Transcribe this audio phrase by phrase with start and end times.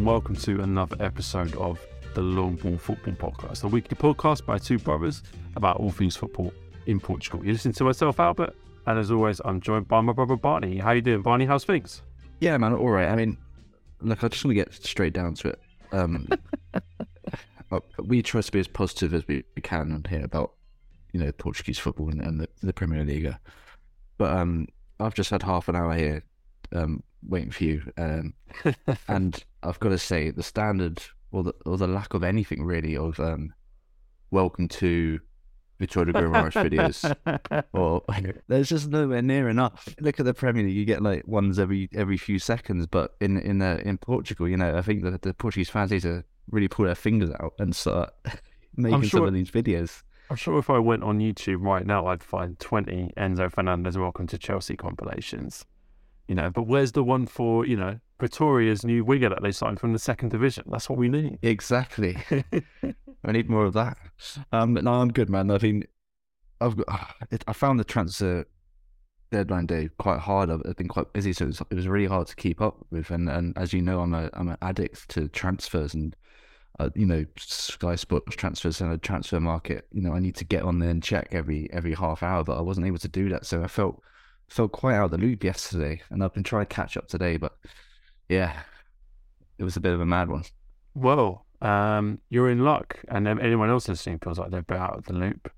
[0.00, 1.78] and welcome to another episode of
[2.14, 5.22] the Long Ball Football Podcast, a weekly podcast by two brothers
[5.56, 6.54] about all things football
[6.86, 7.44] in Portugal.
[7.44, 10.78] You listen to myself, Albert, and as always, I'm joined by my brother Barney.
[10.78, 11.44] How you doing, Barney?
[11.44, 12.00] How's things?
[12.40, 13.10] Yeah, man, all right.
[13.10, 13.36] I mean,
[14.00, 15.60] look, I just want to get straight down to it.
[15.92, 16.28] Um,
[17.70, 20.54] uh, we try to be as positive as we, we can on here about,
[21.12, 23.34] you know, Portuguese football and, and the, the Premier League.
[24.16, 24.66] But um,
[24.98, 26.22] I've just had half an hour here
[26.74, 28.32] um, waiting for you, um,
[29.08, 32.96] and I've got to say the standard or the or the lack of anything really
[32.96, 33.52] of um,
[34.30, 35.20] welcome to
[35.78, 38.02] Victoria Guimarães videos, or
[38.48, 39.88] there's just nowhere near enough.
[40.00, 43.38] Look at the Premier League; you get like ones every every few seconds, but in
[43.38, 46.68] in uh, in Portugal, you know, I think that the Portuguese fans need to really
[46.68, 48.14] pull their fingers out and start
[48.76, 50.02] making sure- some of these videos.
[50.30, 54.28] I'm sure if I went on YouTube right now, I'd find 20 Enzo Fernandez Welcome
[54.28, 55.64] to Chelsea compilations.
[56.28, 59.80] You know, but where's the one for, you know, Pretoria's new winger that they signed
[59.80, 60.64] from the second division?
[60.70, 61.38] That's what we need.
[61.42, 62.16] Exactly.
[63.24, 63.98] I need more of that.
[64.52, 65.50] Um, no, I'm good, man.
[65.50, 65.84] I mean,
[66.60, 68.46] I've got, it, I found the transfer
[69.30, 70.50] deadline day quite hard.
[70.50, 72.86] I've I've been quite busy, so it was, it was really hard to keep up
[72.90, 73.10] with.
[73.10, 76.14] And, and as you know, I'm a I'm an addict to transfers and
[76.78, 79.86] uh, you know Sky Sports transfers and a transfer market.
[79.92, 82.58] You know, I need to get on there and check every every half hour, but
[82.58, 84.02] I wasn't able to do that, so I felt
[84.48, 86.02] felt quite out of the loop yesterday.
[86.10, 87.52] And I've been trying to catch up today, but
[88.30, 88.62] yeah,
[89.58, 90.44] it was a bit of a mad one.
[90.94, 94.96] Well, um, you're in luck, and anyone else listening feels like they're a bit out
[94.96, 95.50] of the loop.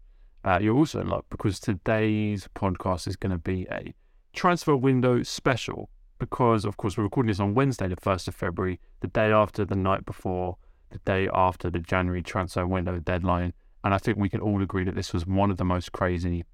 [0.42, 3.94] Uh, you're also in luck because today's podcast is going to be a
[4.32, 5.90] transfer window special.
[6.18, 9.64] Because, of course, we're recording this on Wednesday, the 1st of February, the day after
[9.64, 10.56] the night before,
[10.90, 13.52] the day after the January transfer window deadline.
[13.84, 16.44] And I think we can all agree that this was one of the most crazy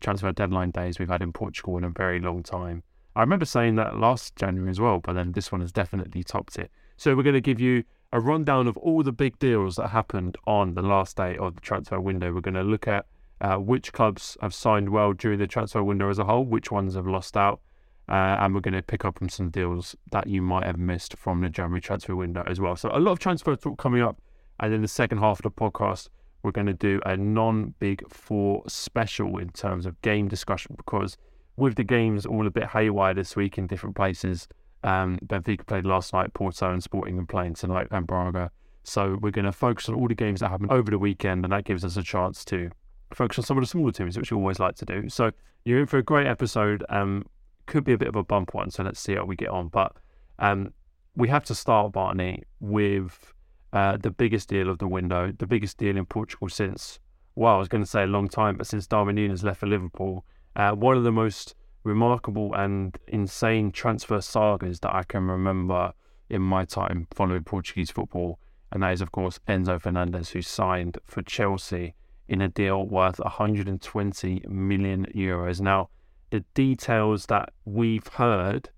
[0.00, 2.82] transfer deadline days we've had in Portugal in a very long time.
[3.16, 6.58] I remember saying that last January as well, but then this one has definitely topped
[6.58, 6.70] it.
[6.98, 7.82] So we're going to give you
[8.12, 11.62] a rundown of all the big deals that happened on the last day of the
[11.62, 12.34] transfer window.
[12.34, 13.06] We're going to look at
[13.40, 16.94] uh, which clubs have signed well during the transfer window as a whole, which ones
[16.94, 17.60] have lost out,
[18.06, 21.16] uh, and we're going to pick up on some deals that you might have missed
[21.16, 22.76] from the January transfer window as well.
[22.76, 24.20] So a lot of transfer talk coming up,
[24.60, 26.10] and in the second half of the podcast,
[26.42, 31.16] we're going to do a non-big four special in terms of game discussion because
[31.56, 34.48] with the games all a bit haywire this week in different places.
[34.84, 38.50] Um, Benfica played last night, Porto and Sporting and playing tonight, and Braga.
[38.84, 41.52] So we're going to focus on all the games that happened over the weekend, and
[41.52, 42.70] that gives us a chance to
[43.12, 45.08] focus on some of the smaller teams, which we always like to do.
[45.08, 45.32] So
[45.64, 46.84] you're in for a great episode.
[46.88, 47.24] Um,
[47.66, 49.68] could be a bit of a bump one, so let's see how we get on.
[49.68, 49.96] But
[50.38, 50.72] um,
[51.16, 53.32] we have to start, Barney, with
[53.72, 57.00] uh, the biggest deal of the window, the biggest deal in Portugal since,
[57.34, 59.66] well, I was going to say a long time, but since Darwin Núñez left for
[59.66, 60.24] Liverpool.
[60.56, 65.92] Uh, one of the most remarkable and insane transfer sagas that I can remember
[66.30, 68.40] in my time following Portuguese football.
[68.72, 71.94] And that is, of course, Enzo Fernandez, who signed for Chelsea
[72.26, 75.60] in a deal worth 120 million euros.
[75.60, 75.90] Now,
[76.30, 78.70] the details that we've heard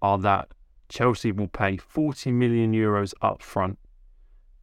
[0.00, 0.48] are that
[0.88, 3.78] Chelsea will pay 40 million euros up front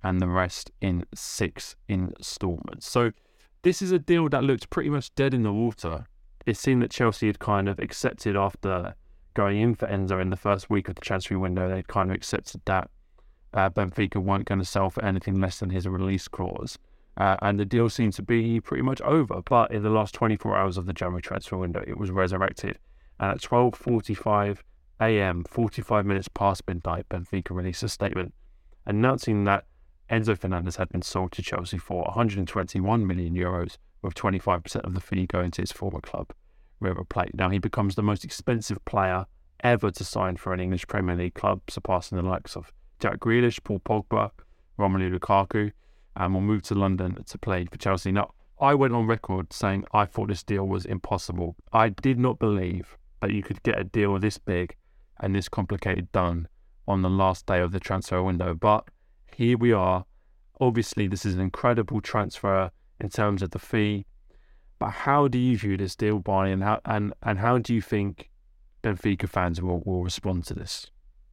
[0.01, 2.87] and the rest in six installments.
[2.89, 3.11] So,
[3.61, 6.05] this is a deal that looked pretty much dead in the water.
[6.45, 8.95] It seemed that Chelsea had kind of accepted after
[9.33, 12.15] going in for Enzo in the first week of the transfer window, they'd kind of
[12.15, 12.89] accepted that
[13.53, 16.77] uh, Benfica weren't going to sell for anything less than his release clause.
[17.17, 19.41] Uh, and the deal seemed to be pretty much over.
[19.41, 22.77] But in the last 24 hours of the January transfer window, it was resurrected.
[23.19, 24.59] And at 12.45
[24.99, 28.33] a.m., 45 minutes past midnight, Benfica released a statement
[28.85, 29.65] announcing that
[30.09, 35.01] Enzo Fernandez had been sold to Chelsea for 121 million euros, with 25% of the
[35.01, 36.31] fee going to his former club,
[36.85, 37.35] River Plate.
[37.35, 39.25] Now he becomes the most expensive player
[39.61, 43.63] ever to sign for an English Premier League club, surpassing the likes of Jack Grealish,
[43.63, 44.31] Paul Pogba,
[44.79, 45.71] Romelu Lukaku,
[46.15, 48.11] and will move to London to play for Chelsea.
[48.11, 51.55] Now, I went on record saying I thought this deal was impossible.
[51.73, 54.75] I did not believe that you could get a deal this big
[55.19, 56.47] and this complicated done
[56.87, 58.53] on the last day of the transfer window.
[58.53, 58.87] But
[59.35, 60.05] here we are.
[60.61, 64.05] Obviously, this is an incredible transfer in terms of the fee.
[64.79, 67.81] But how do you view this deal, Barney, and how and, and how do you
[67.81, 68.29] think
[68.83, 70.87] Benfica fans will, will respond to this?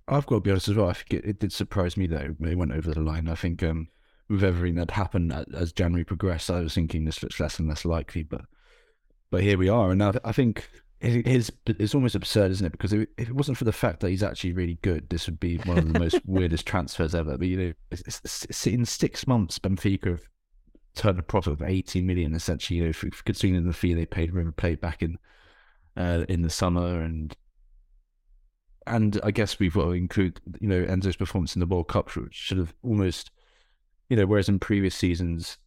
[0.09, 0.89] I've got to be honest as well.
[0.89, 2.35] I think it, it did surprise me though.
[2.41, 3.29] It went over the line.
[3.29, 3.89] I think um,
[4.29, 7.85] with everything that happened as January progressed, I was thinking this looks less and less
[7.85, 8.23] likely.
[8.23, 8.43] But
[9.31, 10.69] but here we are, and I, I think
[11.01, 12.73] it is it's almost absurd, isn't it?
[12.73, 15.57] Because if it wasn't for the fact that he's actually really good, this would be
[15.59, 17.37] one of the most weirdest transfers ever.
[17.37, 20.29] But you know, it's, it's, it's in six months, Benfica have
[20.95, 22.79] turned a profit of eighty million essentially.
[22.79, 25.19] You know, considering the fee they paid River Plate back in
[25.97, 27.37] uh, in the summer and
[28.87, 32.15] and I guess we've got to include, you know, Enzo's performance in the World Cup,
[32.17, 33.31] which should have almost,
[34.09, 35.59] you know, whereas in previous seasons,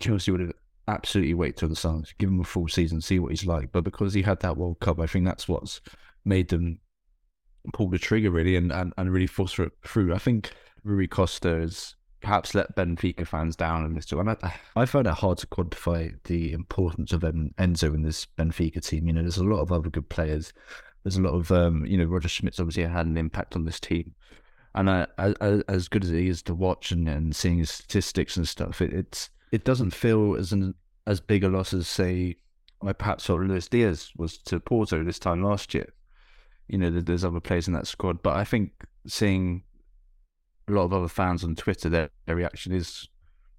[0.00, 0.52] Chelsea would have
[0.88, 3.70] absolutely wait till the summer, give him a full season, see what he's like.
[3.70, 5.80] But because he had that World Cup, I think that's what's
[6.24, 6.80] made them
[7.72, 10.14] pull the trigger really and, and, and really force it through.
[10.14, 10.52] I think
[10.82, 14.10] Rui Costa has perhaps let Benfica fans down in this.
[14.12, 18.84] And I, I find it hard to quantify the importance of Enzo in this Benfica
[18.84, 19.06] team.
[19.06, 20.52] You know, there's a lot of other good players.
[21.02, 23.80] There's a lot of, um, you know, Roger Schmidt's obviously had an impact on this
[23.80, 24.14] team.
[24.74, 28.36] And I, I, as good as it is to watch and, and seeing his statistics
[28.36, 30.74] and stuff, it, it's it doesn't feel as an
[31.06, 32.36] as big a loss as say
[32.82, 35.92] I perhaps thought Luis Diaz was to Porto this time last year.
[36.68, 38.70] You know, there's other players in that squad, but I think
[39.06, 39.64] seeing
[40.70, 43.08] a lot of other fans on Twitter, their, their reaction is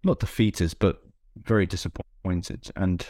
[0.04, 1.02] not defeatist, but
[1.44, 2.72] very disappointed.
[2.76, 3.06] And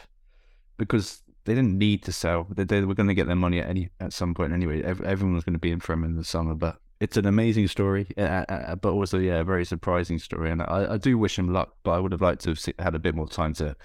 [0.77, 3.69] because they didn't need to sell, they, they were going to get their money at
[3.69, 4.83] any at some point anyway.
[4.83, 7.67] Everyone was going to be in for them in the summer, but it's an amazing
[7.67, 10.51] story, uh, uh, but also yeah, a very surprising story.
[10.51, 12.95] And I, I do wish him luck, but I would have liked to have had
[12.95, 13.75] a bit more time to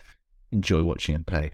[0.53, 1.53] enjoy watching him play.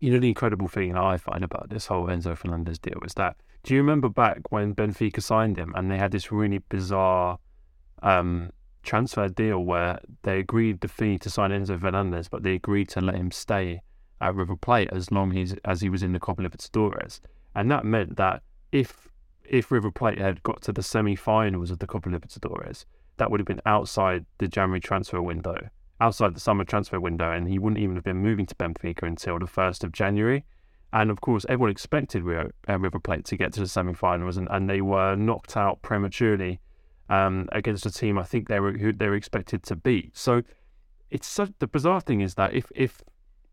[0.00, 3.36] You know the incredible thing I find about this whole Enzo Fernandez deal is that
[3.62, 7.38] do you remember back when Benfica signed him and they had this really bizarre
[8.02, 8.50] um,
[8.82, 13.00] transfer deal where they agreed the fee to sign Enzo Fernandez, but they agreed to
[13.00, 13.80] let him stay
[14.20, 17.20] at River Plate as long as as he was in the Copa Libertadores,
[17.54, 19.08] and that meant that if
[19.44, 22.84] if River Plate had got to the semi-finals of the Copa Libertadores,
[23.16, 25.68] that would have been outside the January transfer window,
[26.00, 29.38] outside the summer transfer window, and he wouldn't even have been moving to Benfica until
[29.38, 30.44] the first of January.
[30.92, 34.46] And of course, everyone expected Rio, uh, River Plate to get to the semi-finals, and,
[34.50, 36.60] and they were knocked out prematurely
[37.12, 40.16] um, against a team I think they were who they were expected to beat.
[40.16, 40.42] So
[41.10, 43.02] it's such, the bizarre thing is that if if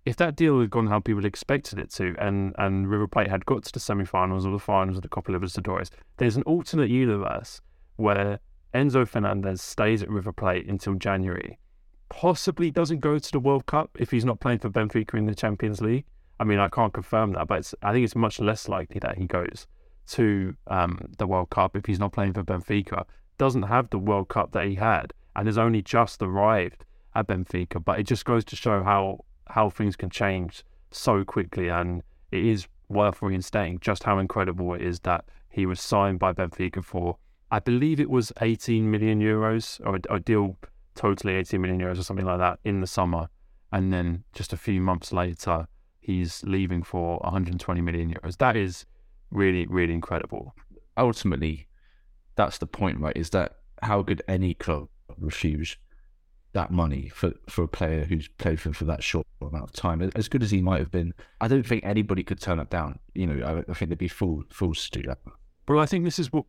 [0.05, 3.45] if that deal had gone how people expected it to, and, and River Plate had
[3.45, 7.61] got to the semi-finals or the finals of the Copa Libertadores, there's an alternate universe
[7.97, 8.39] where
[8.73, 11.59] Enzo Fernandez stays at River Plate until January,
[12.07, 15.35] possibly doesn't go to the World Cup if he's not playing for Benfica in the
[15.35, 16.05] Champions League.
[16.39, 19.27] I mean, I can't confirm that, but I think it's much less likely that he
[19.27, 19.67] goes
[20.11, 23.03] to um, the World Cup if he's not playing for Benfica.
[23.39, 27.83] Doesn't have the World Cup that he had and has only just arrived at Benfica,
[27.83, 32.45] but it just goes to show how how things can change so quickly, and it
[32.45, 37.17] is worth reinstating just how incredible it is that he was signed by Benfica for,
[37.49, 40.57] I believe it was 18 million euros or a, deal
[40.95, 43.29] totally 18 million euros or something like that in the summer,
[43.71, 45.67] and then just a few months later
[45.99, 48.37] he's leaving for 120 million euros.
[48.37, 48.85] That is
[49.31, 50.53] really really incredible.
[50.97, 51.68] Ultimately,
[52.39, 53.15] that's the point, right?
[53.15, 54.87] Is that how could any club
[55.17, 55.77] refuse
[56.53, 60.09] that money for, for a player who's played for, for that short amount of time.
[60.15, 62.97] As good as he might have been, I don't think anybody could turn it down.
[63.13, 65.19] You know, I, I think they'd be full, fools to do that.
[65.67, 66.45] Well, I think this is what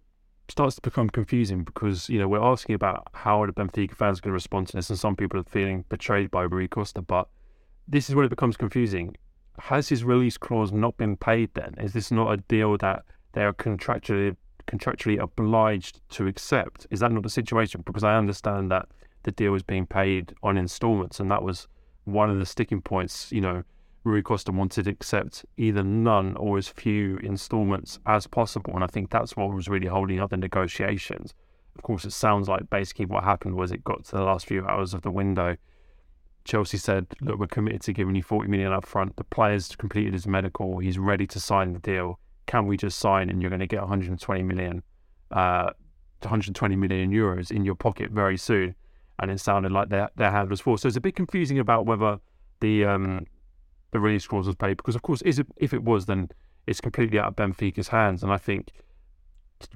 [0.49, 4.23] starts to become confusing because, you know, we're asking about how the Benfica fans are
[4.23, 7.29] going to respond to this, and some people are feeling betrayed by Rui Costa, but
[7.87, 9.17] this is where it becomes confusing.
[9.59, 11.75] Has his release clause not been paid then?
[11.79, 14.37] Is this not a deal that they are contractually
[14.71, 16.87] contractually obliged to accept?
[16.91, 17.83] Is that not the situation?
[17.85, 18.87] Because I understand that
[19.23, 21.69] the deal was being paid on installments, and that was
[22.05, 23.31] one of the sticking points.
[23.33, 23.63] You know,
[24.05, 28.87] Rui Costa wanted to accept either none or as few installments as possible, and I
[28.87, 31.35] think that's what was really holding up the negotiations.
[31.77, 34.65] Of course, it sounds like basically what happened was it got to the last few
[34.67, 35.57] hours of the window.
[36.45, 39.17] Chelsea said, "Look, we're committed to giving you 40 million up front.
[39.17, 40.79] The player's completed his medical.
[40.79, 42.19] He's ready to sign the deal.
[42.51, 44.83] Can we just sign and you're going to get 120 million,
[45.31, 45.71] uh,
[46.21, 48.75] 120 million euros in your pocket very soon?"
[49.21, 50.77] and it sounded like their their hand was full.
[50.77, 52.19] So it's a bit confusing about whether
[52.61, 53.27] the um,
[53.93, 56.31] the release clause was paid because, of course, is it, if it was, then
[56.67, 58.23] it's completely out of Benfica's hands.
[58.23, 58.73] And I think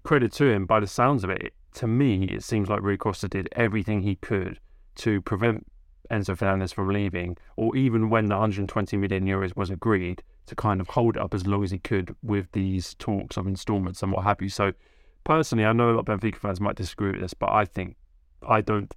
[0.02, 3.28] credit to him, by the sounds of it, to me, it seems like Rui Costa
[3.28, 4.58] did everything he could
[4.96, 5.66] to prevent
[6.10, 10.80] Enzo Fernandez from leaving, or even when the 120 million euros was agreed, to kind
[10.80, 14.12] of hold it up as long as he could with these talks of instalments and
[14.12, 14.48] what have you.
[14.48, 14.72] So,
[15.24, 17.96] personally, I know a lot of Benfica fans might disagree with this, but I think
[18.46, 18.92] I don't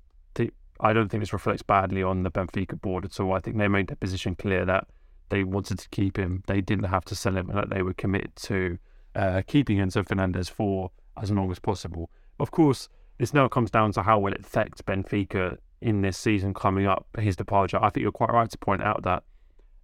[0.79, 3.33] I don't think this reflects badly on the Benfica board at all.
[3.33, 4.87] I think they made their position clear that
[5.29, 6.43] they wanted to keep him.
[6.47, 8.77] They didn't have to sell him, and that they were committed to
[9.15, 12.09] uh, keeping Enzo Fernandez for as long as possible.
[12.39, 16.53] Of course, this now comes down to how will it affect Benfica in this season
[16.53, 17.07] coming up.
[17.17, 17.77] His departure.
[17.81, 19.23] I think you're quite right to point out that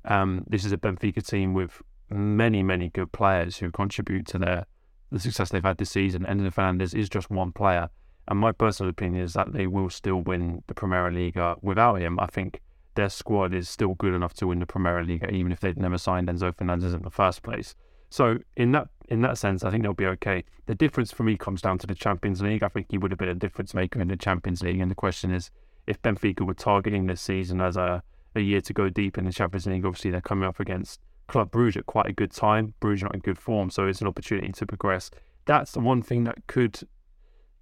[0.06, 4.66] um, this is a Benfica team with many, many good players who contribute to their
[5.12, 6.26] the success they've had this season.
[6.26, 7.90] Enzo Fernandez is just one player.
[8.28, 12.20] And my personal opinion is that they will still win the Premier League without him.
[12.20, 12.62] I think
[12.96, 15.98] their squad is still good enough to win the Premier League, even if they'd never
[15.98, 17.76] signed Enzo Fernandez in the first place.
[18.10, 20.46] So in that in that sense, I think they'll be okay.
[20.66, 22.64] The difference for me comes down to the Champions League.
[22.64, 24.80] I think he would have been a difference maker in the Champions League.
[24.80, 25.52] And the question is,
[25.88, 28.02] if Benfica were targeting this season as a,
[28.36, 31.52] a year to go deep in the Champions League, obviously they're coming up against Club
[31.52, 32.74] Bruges at quite a good time.
[32.80, 35.10] Bruges not in good form, so it's an opportunity to progress.
[35.46, 36.80] That's the one thing that could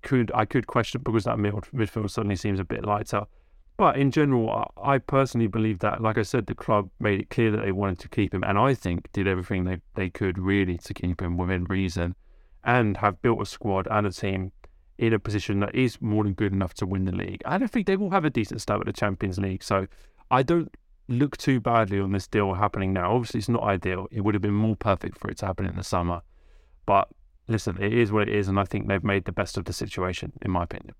[0.02, 3.26] could I could question because that mid- midfield suddenly seems a bit lighter.
[3.78, 7.50] But in general, I personally believe that, like I said, the club made it clear
[7.52, 10.78] that they wanted to keep him, and I think did everything they, they could really
[10.78, 12.16] to keep him within reason,
[12.64, 14.52] and have built a squad and a team
[15.00, 17.42] in a position that is more than good enough to win the league.
[17.46, 19.64] And I think they will have a decent start at the Champions League.
[19.64, 19.88] So
[20.32, 20.76] I don't
[21.08, 23.14] look too badly on this deal happening now.
[23.14, 24.08] Obviously, it's not ideal.
[24.12, 26.22] It would have been more perfect for it to happen in the summer,
[26.86, 27.10] but
[27.48, 29.74] listen, it is what it is, and I think they've made the best of the
[29.74, 30.96] situation, in my opinion.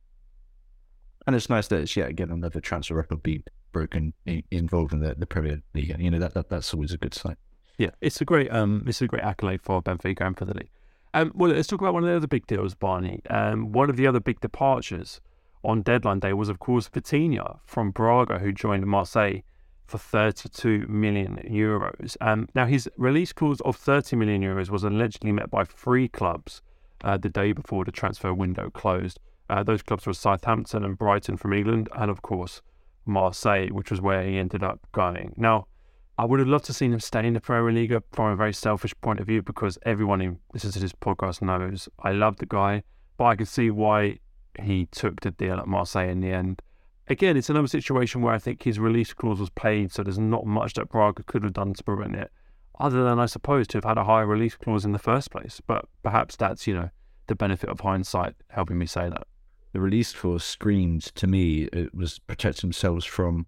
[1.26, 4.14] And it's nice that it's yet again another transfer record being broken
[4.52, 5.96] involved in the, the Premier League.
[5.98, 7.38] You know that, that that's always a good sign.
[7.78, 10.70] Yeah, it's a great um, it's a great accolade for Benfica and for the league.
[11.14, 13.22] Um, well, let's talk about one of the other big deals, Barney.
[13.30, 15.22] Um, one of the other big departures
[15.64, 19.42] on deadline day was, of course, Vitinha from Braga, who joined Marseille
[19.86, 22.16] for 32 million euros.
[22.22, 26.62] Um, now, his release clause of 30 million euros was allegedly met by three clubs
[27.04, 29.20] uh, the day before the transfer window closed.
[29.50, 32.62] Uh, those clubs were Southampton and Brighton from England, and of course,
[33.06, 35.34] Marseille, which was where he ended up going.
[35.36, 35.68] Now,
[36.18, 38.54] I would have loved to seen him stay in the Premier League from a very
[38.54, 42.46] selfish point of view because everyone who listens to this podcast knows I love the
[42.46, 42.84] guy,
[43.18, 44.20] but I can see why
[44.62, 46.62] he took the deal at Marseille in the end
[47.12, 50.46] again, it's another situation where I think his release clause was paid, so there's not
[50.46, 52.32] much that Braga could have done to prevent it,
[52.80, 55.62] other than I suppose to have had a higher release clause in the first place.
[55.66, 56.90] But perhaps that's you know
[57.28, 59.28] the benefit of hindsight helping me say that.
[59.74, 63.46] The release clause screamed to me it was protect themselves from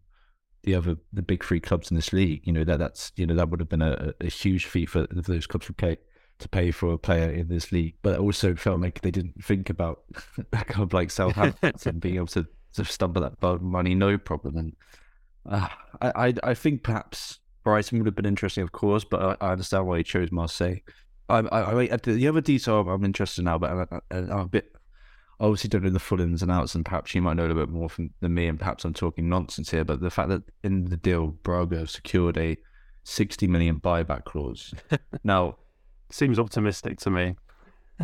[0.63, 2.41] the other the big three clubs in this league.
[2.45, 5.07] You know that that's you know that would have been a, a huge fee for,
[5.09, 5.97] those clubs to pay
[6.39, 7.95] to pay for a player in this league.
[8.01, 10.03] But it also felt like they didn't think about
[10.53, 14.57] a club like Southampton being able to to stumble that money, no problem.
[14.57, 14.75] And
[15.45, 15.67] uh,
[16.01, 19.51] I, I, I think perhaps Brighton would have been interesting, of course, but I, I
[19.51, 20.77] understand why he chose Marseille.
[21.29, 24.73] I, I, I, the other detail I'm interested now, but I'm, I'm a bit
[25.39, 27.65] obviously don't know the full ins and outs, and perhaps you might know a little
[27.65, 29.83] bit more from, than me, and perhaps I'm talking nonsense here.
[29.83, 32.57] But the fact that in the deal, Braga have secured a
[33.03, 34.73] 60 million buyback clause.
[35.23, 35.57] now,
[36.09, 37.35] seems optimistic to me.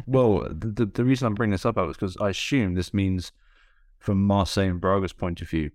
[0.05, 3.31] well, the, the, reason I'm bringing this up is because I assume this means
[3.99, 5.71] from Marseille and Braga's point of view,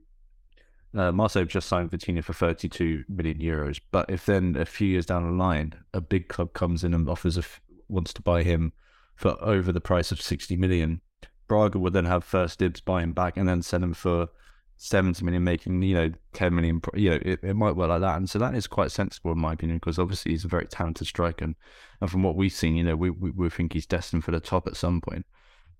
[0.96, 3.80] uh, Marseille just signed Vitinha for 32 million euros.
[3.90, 7.08] But if then a few years down the line, a big club comes in and
[7.08, 8.72] offers a f- wants to buy him
[9.16, 11.00] for over the price of 60 million,
[11.48, 14.28] Braga would then have first dibs buy him back and then sell him for
[14.76, 16.80] 70 million, making, you know, 10 million.
[16.94, 18.16] You know, it, it might work like that.
[18.16, 21.06] And so that is quite sensible, in my opinion, because obviously he's a very talented
[21.06, 21.44] striker.
[21.44, 21.54] And,
[22.00, 24.40] and from what we've seen, you know, we, we, we think he's destined for the
[24.40, 25.26] top at some point.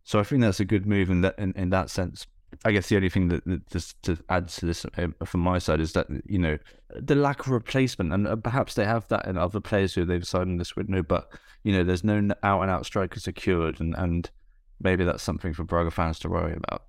[0.05, 2.27] So I think that's a good move in that in, in that sense.
[2.65, 5.59] I guess the only thing that, that just to add to this um, from my
[5.59, 6.59] side is that you know
[6.95, 10.51] the lack of replacement, and perhaps they have that in other players who they've signed
[10.51, 11.29] in this window, but
[11.65, 14.31] you know there's no out and out striker secured, and and
[14.81, 16.85] maybe that's something for Braga fans to worry about.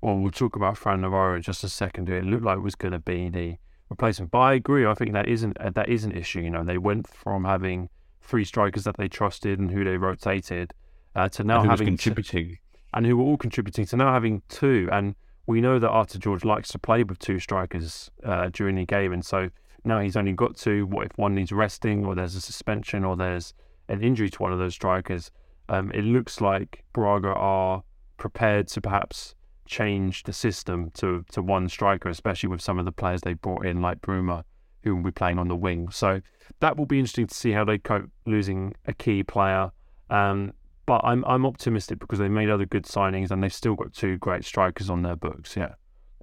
[0.00, 2.08] Well, we'll talk about Fran Navarro in just a second.
[2.08, 3.56] It looked like it was going to be the
[3.88, 4.86] replacement, but I agree.
[4.86, 6.40] I think that isn't uh, that is an issue.
[6.40, 7.88] You know, they went from having
[8.20, 10.74] three strikers that they trusted and who they rotated
[11.14, 12.58] uh, to now having contributing
[12.92, 14.88] and who were all contributing to now having two.
[14.90, 15.14] And
[15.46, 19.12] we know that Artur Jorge likes to play with two strikers uh, during the game,
[19.12, 19.50] and so
[19.84, 20.86] now he's only got two.
[20.86, 23.54] What if one needs resting, or there's a suspension, or there's
[23.88, 25.30] an injury to one of those strikers?
[25.68, 27.82] Um, it looks like Braga are
[28.16, 29.34] prepared to perhaps
[29.66, 33.66] change the system to to one striker, especially with some of the players they brought
[33.66, 34.44] in, like Bruma,
[34.82, 35.90] who will be playing on the wing.
[35.90, 36.20] So
[36.60, 39.70] that will be interesting to see how they cope losing a key player.
[40.10, 40.52] Um,
[40.86, 44.16] but I'm I'm optimistic because they made other good signings and they've still got two
[44.18, 45.56] great strikers on their books.
[45.56, 45.74] Yeah.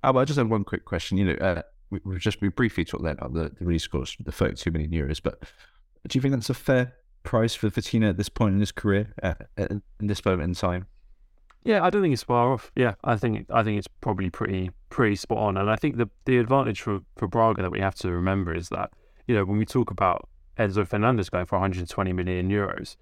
[0.03, 1.17] Oh, I just have one quick question.
[1.17, 4.31] You know, uh, we, have just we briefly talked about the, the release clause, the
[4.31, 5.43] 32 million euros, but
[6.07, 9.13] do you think that's a fair price for Vitinha at this point in his career,
[9.23, 10.87] uh, in this moment in time?
[11.63, 12.71] Yeah, I don't think it's far off.
[12.75, 15.57] Yeah, I think I think it's probably pretty pretty spot on.
[15.57, 18.69] And I think the the advantage for for Braga that we have to remember is
[18.69, 18.91] that
[19.27, 20.27] you know when we talk about
[20.57, 22.95] Enzo Fernandez going for 120 million euros,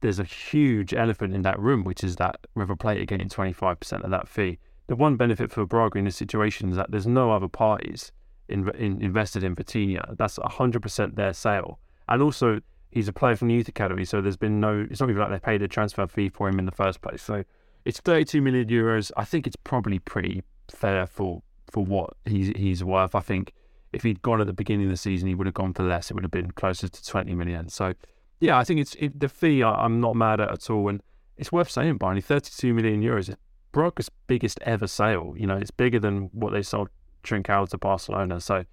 [0.00, 4.04] there's a huge elephant in that room, which is that River Plate are getting 25%
[4.04, 4.58] of that fee.
[4.86, 8.12] The one benefit for Braga in this situation is that there's no other parties
[8.48, 10.16] in, in, invested in Vitinha.
[10.16, 11.78] That's 100% their sale.
[12.08, 15.10] And also, he's a player from the youth academy, so there's been no, it's not
[15.10, 17.22] even like they paid a transfer fee for him in the first place.
[17.22, 17.44] So
[17.88, 19.10] it's 32 million euros.
[19.16, 21.42] I think it's probably pretty fair for,
[21.72, 23.14] for what he's, he's worth.
[23.14, 23.54] I think
[23.94, 26.10] if he'd gone at the beginning of the season, he would have gone for less.
[26.10, 27.70] It would have been closer to 20 million.
[27.70, 27.94] So
[28.40, 29.62] yeah, I think it's it, the fee.
[29.62, 31.02] I, I'm not mad at at all, and
[31.38, 32.20] it's worth saying, Barney.
[32.20, 33.34] 32 million euros.
[33.72, 35.34] Braga's biggest ever sale.
[35.36, 36.90] You know, it's bigger than what they sold
[37.24, 38.38] Trincão to Barcelona.
[38.40, 38.64] So,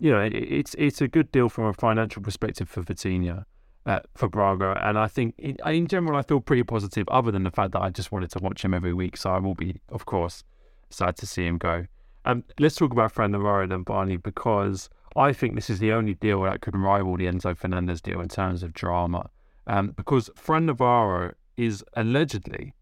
[0.00, 3.44] you know, it, it's it's a good deal from a financial perspective for Vitinha,
[3.86, 7.06] uh, for Braga, and I think in, in general I feel pretty positive.
[7.08, 9.38] Other than the fact that I just wanted to watch him every week, so I
[9.38, 10.44] will be, of course,
[10.90, 11.86] sad to see him go.
[12.24, 16.14] Um, let's talk about Fran Navarro then, Barney, because I think this is the only
[16.14, 19.30] deal that could rival the Enzo Fernandez deal in terms of drama.
[19.66, 22.74] Um, because Fran Navarro is allegedly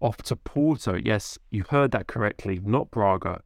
[0.00, 0.94] off to Porto.
[0.94, 3.42] Yes, you heard that correctly, not Braga,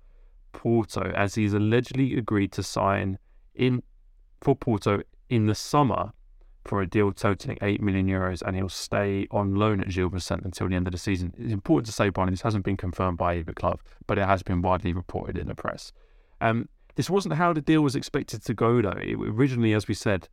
[0.53, 3.19] Porto, as he's allegedly agreed to sign
[3.55, 3.83] in
[4.41, 6.13] for Porto in the summer
[6.65, 10.45] for a deal totaling 8 million euros and he'll stay on loan at Gil Vicente
[10.45, 11.33] until the end of the season.
[11.39, 14.43] It's important to say, Barney, this hasn't been confirmed by either club, but it has
[14.43, 15.93] been widely reported in the press.
[16.41, 18.91] Um, this wasn't how the deal was expected to go, though.
[18.91, 20.29] It originally, as we said,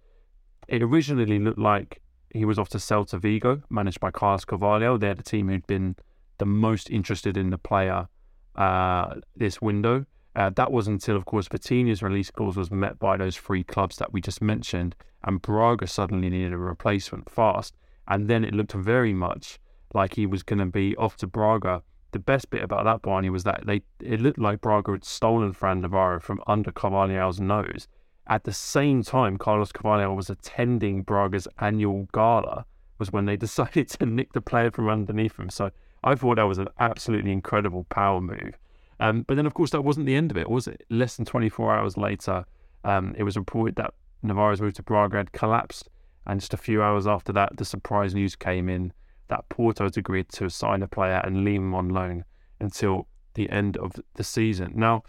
[0.68, 2.02] it originally looked like
[2.34, 5.00] he was off to Celta Vigo, managed by Carlos Carvalhal.
[5.00, 5.96] They're the team who'd been
[6.40, 8.08] the most interested in the player
[8.56, 10.06] uh, this window.
[10.38, 13.98] Uh, that was until, of course, Vitinha's release clause was met by those three clubs
[13.98, 17.76] that we just mentioned, and Braga suddenly needed a replacement fast.
[18.08, 19.58] And then it looked very much
[19.96, 21.82] like he was going to be off to Braga.
[22.12, 25.54] The best bit about that, Barney, was that they it looked like Braga had stolen
[25.54, 27.88] Fran Navarro from under Carvalhal's nose.
[28.28, 32.68] At the same time, Carlos Carvalhal was attending Braga's annual gala,
[33.00, 35.50] was when they decided to nick the player from underneath him.
[35.50, 35.72] So
[36.04, 38.56] I thought that was an absolutely incredible power move.
[39.00, 40.84] Um, but then, of course, that wasn't the end of it, was it?
[40.90, 42.46] Less than 24 hours later,
[42.84, 45.90] um, it was reported that Navarro's move to Braga had collapsed.
[46.26, 48.92] And just a few hours after that, the surprise news came in
[49.28, 52.26] that Porto had agreed to sign a player and leave him on loan
[52.60, 54.74] until the end of the season.
[54.76, 55.04] Now,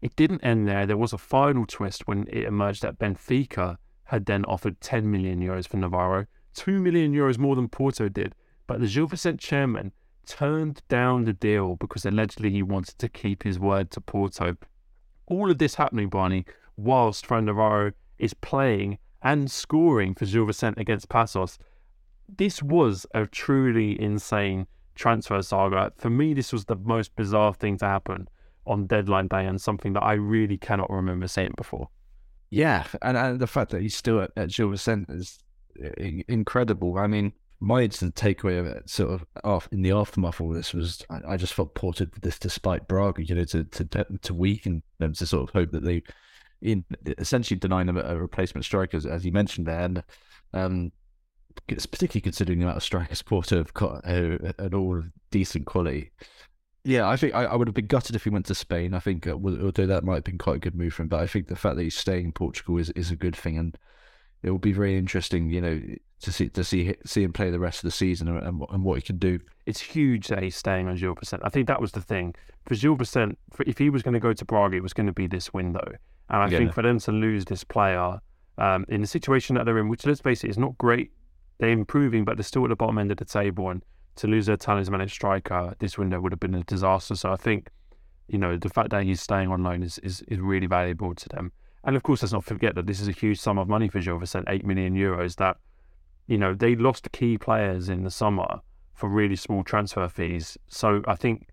[0.00, 0.86] it didn't end there.
[0.86, 5.40] There was a final twist when it emerged that Benfica had then offered 10 million
[5.40, 8.34] euros for Navarro, 2 million euros more than Porto did.
[8.66, 9.92] But the Gil Vicente chairman
[10.26, 14.56] turned down the deal because allegedly he wanted to keep his word to Porto.
[15.26, 16.44] All of this happening, Barney,
[16.76, 21.58] whilst Fran Navarro is playing and scoring for Gil Vicente against Paços.
[22.28, 25.92] This was a truly insane transfer saga.
[25.96, 28.28] For me, this was the most bizarre thing to happen
[28.66, 31.88] on deadline day and something that I really cannot remember seeing before.
[32.50, 35.38] Yeah, and, and the fact that he's still at, at Gil Vicente is
[36.28, 36.98] incredible.
[36.98, 40.52] I mean, my instant takeaway of it, sort of off in the aftermath of all
[40.52, 43.84] this, was I, I just felt ported this despite Braga, you know, to to
[44.22, 46.02] to weaken them to sort of hope that they,
[46.60, 46.84] in
[47.18, 50.02] essentially denying them a replacement striker, as, as you mentioned there, and
[50.52, 50.92] um,
[51.68, 56.10] particularly considering the amount of strikers Porto have got uh, at all decent quality.
[56.84, 58.92] Yeah, I think I, I, would have been gutted if he went to Spain.
[58.92, 61.20] I think, uh, although that might have been quite a good move for him, but
[61.20, 63.78] I think the fact that he's staying in Portugal is, is a good thing, and
[64.42, 65.80] it will be very interesting, you know,
[66.22, 68.84] to see to see see him play the rest of the season and, and, and
[68.84, 69.40] what he can do.
[69.66, 71.44] It's huge that he's staying on Gil Vicente.
[71.44, 72.34] I think that was the thing
[72.66, 73.36] for Gil Vicente.
[73.66, 75.92] If he was going to go to Braga, it was going to be this window,
[76.30, 76.58] and I yeah.
[76.58, 78.18] think for them to lose this player
[78.58, 81.10] um, in the situation that they're in, which let's face it, is not great.
[81.58, 83.82] They're improving, but they're still at the bottom end of the table, and
[84.16, 87.14] to lose their talismanic striker this window would have been a disaster.
[87.14, 87.70] So I think,
[88.28, 91.28] you know, the fact that he's staying on loan is, is, is really valuable to
[91.30, 91.52] them.
[91.84, 94.00] And of course, let's not forget that this is a huge sum of money for
[94.00, 95.56] Gil Vicente, 8 million euros, that,
[96.26, 98.60] you know, they lost key players in the summer
[98.94, 100.56] for really small transfer fees.
[100.68, 101.48] So I think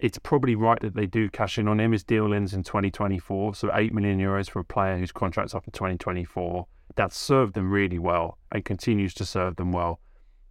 [0.00, 1.92] it's probably right that they do cash in on him.
[1.92, 3.54] His deal ends in 2024.
[3.54, 6.66] So 8 million euros for a player whose contract's up in 2024.
[6.96, 10.00] That served them really well and continues to serve them well.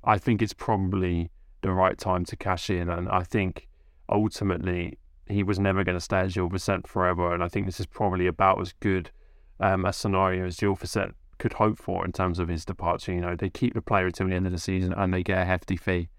[0.04, 2.90] I think it's probably the right time to cash in.
[2.90, 3.68] And I think
[4.08, 7.34] ultimately he was never going to stay at Gil Vicente forever.
[7.34, 9.12] And I think this is probably about as good
[9.60, 13.14] um, a scenario as Gil Vicente could hope for in terms of his departure.
[13.14, 15.40] You know, they keep the player until the end of the season and they get
[15.40, 16.10] a hefty fee.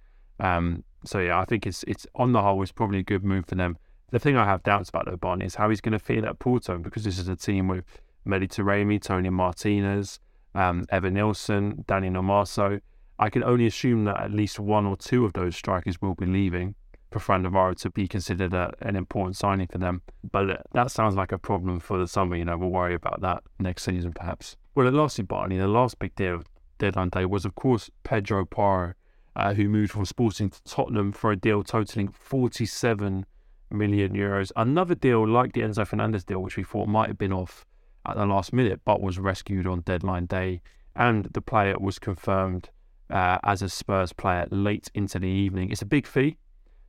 [0.40, 3.46] Um, so yeah, I think it's it's on the whole, it's probably a good move
[3.46, 3.76] for them.
[4.10, 6.38] The thing I have doubts about though, Bon, is how he's going to feel at
[6.38, 7.84] Porto because this is a team with
[8.26, 10.18] Taremi, Toni Martinez,
[10.54, 12.80] um, Evanilson, Danny Namaso.
[13.18, 16.26] I can only assume that at least one or two of those strikers will be
[16.26, 16.74] leaving
[17.10, 20.02] for Fran Navarro to be considered a, an important signing for them.
[20.30, 22.36] But that sounds like a problem for the summer.
[22.36, 24.56] You know, we'll worry about that next season perhaps.
[24.74, 26.42] Well, lastly, Barney, the last big deal
[26.78, 28.94] deadline day was, of course, Pedro Porro,
[29.34, 33.26] uh, who moved from Sporting to Tottenham for a deal totaling 47
[33.70, 34.52] million euros.
[34.54, 37.66] Another deal like the Enzo Fernandez deal, which we thought might have been off
[38.06, 40.62] at the last minute, but was rescued on deadline day.
[40.94, 42.70] And the player was confirmed
[43.10, 45.70] uh, as a Spurs player late into the evening.
[45.70, 46.36] It's a big fee,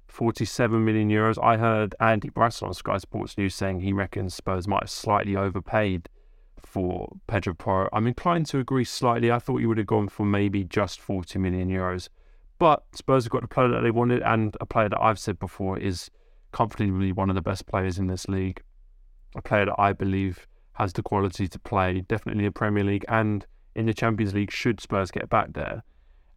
[0.08, 1.44] 47 million euros.
[1.44, 5.36] I heard Andy Brassell on Sky Sports News saying he reckons Spurs might have slightly
[5.36, 6.10] overpaid
[6.65, 7.89] for Pedro Porro.
[7.93, 9.32] I'm inclined to agree slightly.
[9.32, 12.10] I thought you would have gone for maybe just 40 million euros.
[12.60, 15.39] But Spurs have got a player that they wanted and a player that I've said
[15.39, 16.12] before is
[16.52, 18.62] comfortably one of the best players in this league.
[19.36, 23.06] A player that I believe has the quality to play definitely in the Premier League
[23.08, 23.45] and
[23.76, 25.84] in the Champions League should Spurs get back there.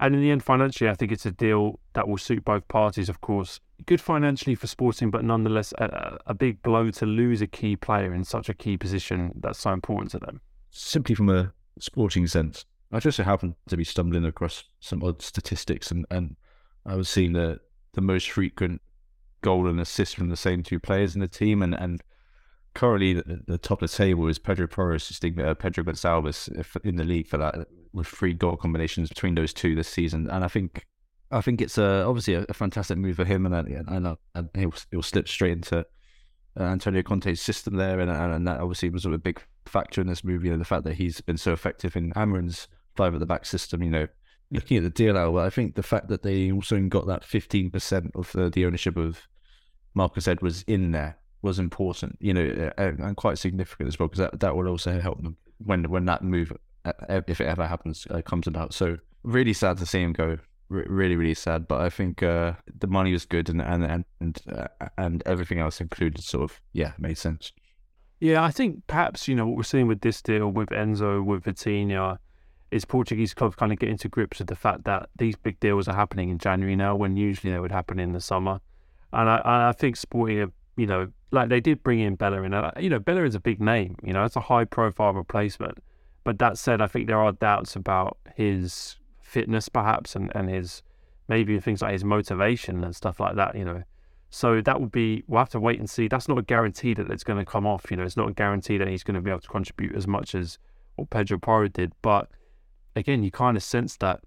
[0.00, 3.08] And in the end, financially, I think it's a deal that will suit both parties,
[3.08, 3.60] of course.
[3.86, 8.14] Good financially for Sporting, but nonetheless a, a big blow to lose a key player
[8.14, 10.40] in such a key position that's so important to them.
[10.70, 15.90] Simply from a sporting sense, I just happened to be stumbling across some odd statistics,
[15.90, 16.36] and, and
[16.86, 17.60] I was seeing the,
[17.94, 18.80] the most frequent
[19.42, 22.00] goal and assist from the same two players in the team, and, and
[22.74, 26.48] currently the, the top of the table is Pedro assisting uh, Pedro Gonçalves
[26.84, 30.44] in the league for that with three goal combinations between those two this season, and
[30.44, 30.86] I think
[31.34, 34.74] I think it's obviously a, a, fantastic move for him, and and, and, and he'll,
[34.90, 35.86] he'll slip straight into
[36.58, 40.24] uh, Antonio Conte's system there, and, and that obviously was a big factor in this
[40.24, 43.26] movie, you know, the fact that he's been so effective in Amorim's five at the
[43.26, 44.06] back system, you know.
[44.50, 48.30] Looking at the deal I think the fact that they also got that 15% of
[48.32, 49.26] the, the ownership of
[49.94, 54.20] Marcus Edwards in there was important, you know, and, and quite significant as well, because
[54.20, 56.52] that, that will also help them when when that move,
[56.84, 56.92] uh,
[57.26, 58.74] if it ever happens, uh, comes about.
[58.74, 60.38] So really sad to see him go.
[60.68, 61.68] Really, really sad.
[61.68, 65.58] But I think uh, the money was good, and and and and, uh, and everything
[65.58, 67.52] else included, sort of, yeah, made sense.
[68.20, 71.44] Yeah, I think perhaps you know what we're seeing with this deal with Enzo with
[71.44, 72.18] Vitinha
[72.70, 75.86] is Portuguese clubs kind of getting to grips with the fact that these big deals
[75.86, 78.60] are happening in January now, when usually they would happen in the summer.
[79.12, 82.72] And I, I think Sporting, you know, like they did bring in Bella Bellerin.
[82.80, 83.96] You know, Bella is a big name.
[84.02, 85.78] You know, it's a high profile replacement.
[86.24, 90.82] But that said, I think there are doubts about his fitness, perhaps, and, and his
[91.26, 93.56] maybe things like his motivation and stuff like that.
[93.56, 93.82] You know,
[94.30, 96.06] so that would be we'll have to wait and see.
[96.06, 97.90] That's not a guarantee that it's going to come off.
[97.90, 100.06] You know, it's not a guarantee that he's going to be able to contribute as
[100.06, 100.58] much as
[100.96, 101.92] what Pedro Porro did.
[102.02, 102.28] But
[102.94, 104.20] again, you kind of sense that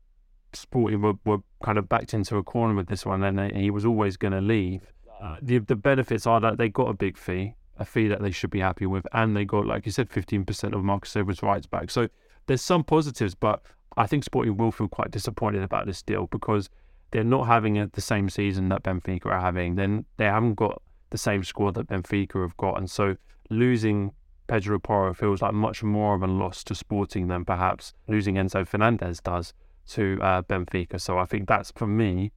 [0.53, 3.85] Sporting were, were kind of backed into a corner with this one, and he was
[3.85, 4.81] always going to leave.
[5.21, 8.31] Uh, the the benefits are that they got a big fee, a fee that they
[8.31, 11.43] should be happy with, and they got, like you said, fifteen percent of Marcus Edwards'
[11.43, 11.91] rights back.
[11.91, 12.07] So
[12.45, 13.61] there's some positives, but
[13.97, 16.69] I think Sporting will feel quite disappointed about this deal because
[17.11, 19.75] they're not having a, the same season that Benfica are having.
[19.75, 23.15] Then they haven't got the same squad that Benfica have got, and so
[23.49, 24.11] losing
[24.47, 28.65] Pedro Porro feels like much more of a loss to Sporting than perhaps losing Enzo
[28.65, 29.53] Fernandez does
[29.89, 30.99] to uh, Benfica.
[30.99, 32.31] So I think that's for me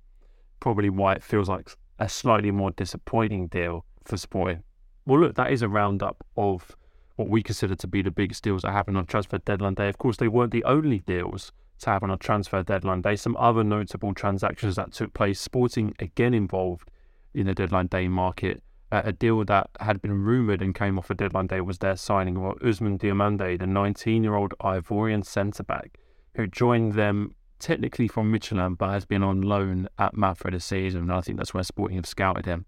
[0.60, 4.62] probably why it feels like a slightly more disappointing deal for Sporting.
[5.06, 6.76] Well, look, that is a roundup of
[7.20, 9.88] what we consider to be the biggest deals that happened on transfer deadline day.
[9.88, 13.14] Of course, they weren't the only deals to happen on transfer deadline day.
[13.14, 16.90] Some other notable transactions that took place, Sporting again involved
[17.34, 18.62] in the deadline day market.
[18.90, 21.94] Uh, a deal that had been rumoured and came off a deadline day was their
[21.94, 25.98] signing of Ousmane Diomande, the 19 year old Ivorian centre back,
[26.36, 31.02] who joined them technically from Midtjylland, but has been on loan at Mafra this season.
[31.02, 32.64] And I think that's where Sporting have scouted him.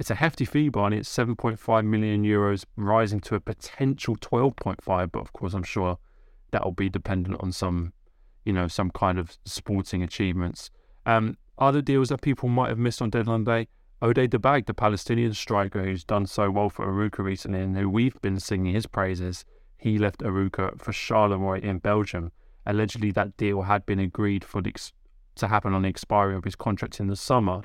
[0.00, 0.96] It's a hefty fee, Barney.
[0.96, 5.12] It's 7.5 million euros, rising to a potential 12.5.
[5.12, 5.98] But of course, I'm sure
[6.52, 7.92] that will be dependent on some,
[8.46, 10.70] you know, some kind of sporting achievements.
[11.04, 13.68] Um, other deals that people might have missed on deadline day.
[14.00, 18.18] Oday Dabbagh, the Palestinian striker who's done so well for Arouca recently and who we've
[18.22, 19.44] been singing his praises,
[19.76, 22.32] he left Arouca for Charleroi in Belgium.
[22.64, 24.72] Allegedly, that deal had been agreed for the,
[25.34, 27.60] to happen on the expiry of his contract in the summer,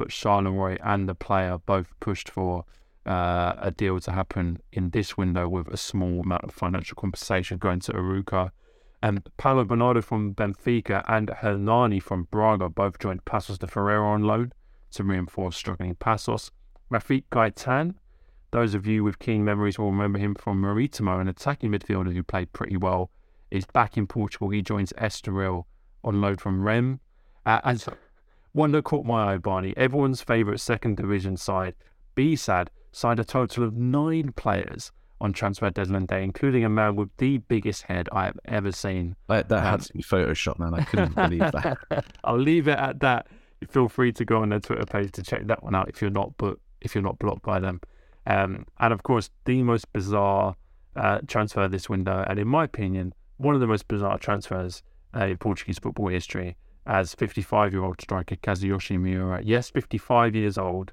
[0.00, 2.64] but Charleroi and the player both pushed for
[3.04, 7.58] uh, a deal to happen in this window with a small amount of financial compensation
[7.58, 8.50] going to Arouca.
[9.02, 14.22] And Paulo Bernardo from Benfica and Hernani from Braga both joined Paços de Ferreira on
[14.22, 14.52] loan
[14.92, 16.50] to reinforce struggling Paços.
[16.90, 17.94] Rafik Guitane,
[18.52, 22.22] those of you with keen memories will remember him from Maritimo, an attacking midfielder who
[22.22, 23.10] played pretty well
[23.50, 24.48] is back in Portugal.
[24.48, 25.64] He joins Estoril
[26.02, 27.00] on loan from Rennes.
[27.44, 27.84] Uh, and
[28.52, 31.74] one that caught my eye, Barney, everyone's favourite second division side,
[32.16, 37.10] BSAD, signed a total of nine players on transfer deadline day, including a man with
[37.18, 39.16] the biggest head I have ever seen.
[39.28, 40.74] That, that had to be Photoshop, man.
[40.74, 41.78] I couldn't believe that.
[42.24, 43.28] I'll leave it at that.
[43.68, 46.10] Feel free to go on their Twitter page to check that one out if you're
[46.10, 47.80] not, but if you're not blocked by them.
[48.26, 50.56] Um, and of course, the most bizarre
[50.96, 54.82] uh, transfer this window, and in my opinion, one of the most bizarre transfers
[55.14, 56.56] uh, in Portuguese football history
[56.90, 59.40] as 55 year old striker Kazuyoshi Miura.
[59.42, 60.92] Yes, 55 years old,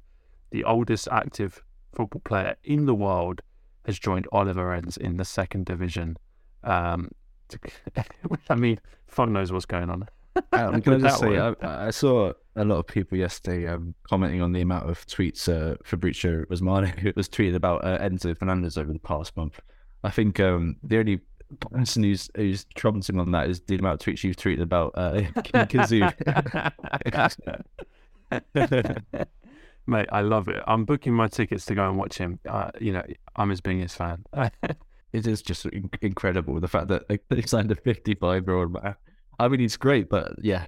[0.51, 3.41] the oldest active football player in the world,
[3.85, 6.15] has joined Oliveirense in the second division.
[6.63, 7.09] Um,
[8.49, 10.07] I mean, fun knows what's going on.
[10.51, 14.51] I'm going to say, I, I, saw a lot of people yesterday um, commenting on
[14.51, 18.99] the amount of tweets uh, Fabrizio Romano was tweeted about uh, Enzo Fernandez over the
[18.99, 19.59] past month.
[20.03, 21.21] I think um, the only
[21.55, 25.21] person who's who's trumpeting on that is the amount of tweets you've tweeted about uh,
[25.41, 26.11] Kazoo.
[29.89, 30.61] Mate, I love it.
[30.67, 32.39] I'm booking my tickets to go and watch him.
[32.47, 33.03] Uh, you know,
[33.37, 34.25] I'm his biggest fan.
[35.13, 38.95] it is just in- incredible the fact that they signed a 55 year old man.
[39.39, 40.65] I mean, he's great, but yeah.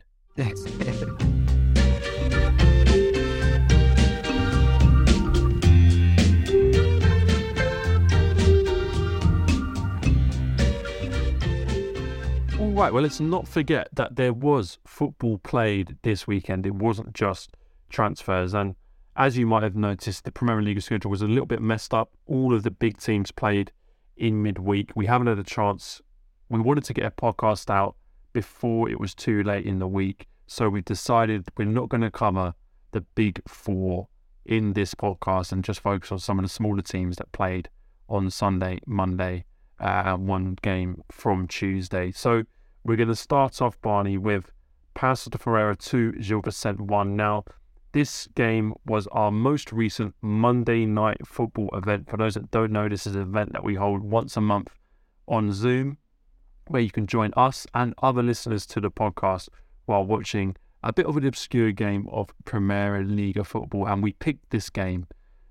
[12.80, 16.66] Right, well, let's not forget that there was football played this weekend.
[16.66, 17.58] It wasn't just
[17.90, 18.54] transfers.
[18.54, 18.76] And
[19.18, 22.12] as you might have noticed, the Premier League schedule was a little bit messed up.
[22.26, 23.72] All of the big teams played
[24.16, 24.92] in midweek.
[24.96, 26.02] We haven't had a chance.
[26.48, 27.96] We wanted to get a podcast out
[28.32, 30.28] before it was too late in the week.
[30.48, 32.54] So we decided we're not going to cover
[32.92, 34.08] the big four
[34.46, 37.68] in this podcast and just focus on some of the smaller teams that played
[38.08, 39.44] on Sunday, Monday,
[39.82, 42.12] uh, one game from Tuesday.
[42.14, 42.44] So
[42.84, 44.52] we're going to start off, Barney, with
[44.96, 47.16] de Ferreira 2, Gil Vicente 1.
[47.16, 47.44] Now,
[47.92, 52.10] this game was our most recent Monday night football event.
[52.10, 54.70] For those that don't know, this is an event that we hold once a month
[55.28, 55.98] on Zoom,
[56.68, 59.50] where you can join us and other listeners to the podcast
[59.86, 63.88] while watching a bit of an obscure game of Primeira Liga football.
[63.88, 65.08] And we picked this game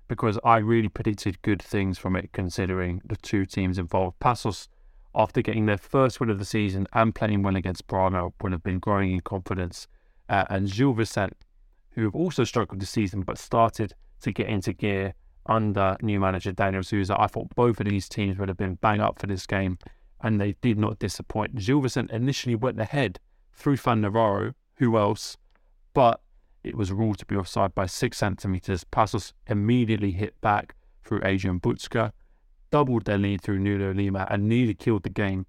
[0.07, 4.19] because I really predicted good things from it, considering the two teams involved.
[4.19, 4.67] Paços,
[5.15, 8.63] after getting their first win of the season and playing well against Braga, would have
[8.63, 9.87] been growing in confidence.
[10.27, 11.35] Uh, and Gil Vicente,
[11.91, 15.13] who have also struggled this season but started to get into gear
[15.47, 17.19] under new manager Daniel Sousa.
[17.19, 19.79] I thought both of these teams would have been bang up for this game,
[20.21, 21.55] and they did not disappoint.
[21.55, 23.19] Gil Vicente initially went ahead
[23.53, 25.37] through Fran Navarro, who else?
[25.93, 26.21] But
[26.63, 28.83] it was ruled to be offside by six centimetres.
[28.83, 32.11] Paços immediately hit back through Adrian Butzke,
[32.71, 35.45] doubled their lead through Nuno Lima, and nearly killed the game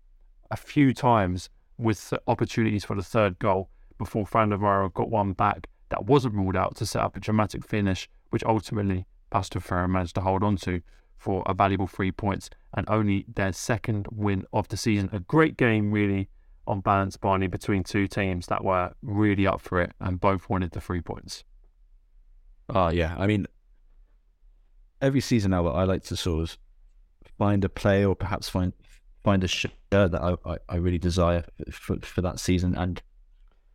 [0.51, 5.67] a few times with opportunities for the third goal before Fran Navarro got one back
[5.91, 10.15] that wasn't ruled out to set up a dramatic finish, which ultimately de Ferreira managed
[10.15, 10.81] to hold on to
[11.17, 15.11] for a valuable three points and only their second win of the season.
[15.13, 16.29] A great game, really,
[16.67, 20.71] on balance, Barney, between two teams that were really up for it and both wanted
[20.71, 21.45] the three points.
[22.69, 23.15] Oh, yeah.
[23.19, 23.47] I mean,
[25.03, 26.59] every season now, I like to sort of
[27.39, 28.73] find a play or perhaps find
[29.23, 32.75] find a shirt that I, I, I really desire for, for that season.
[32.75, 33.03] And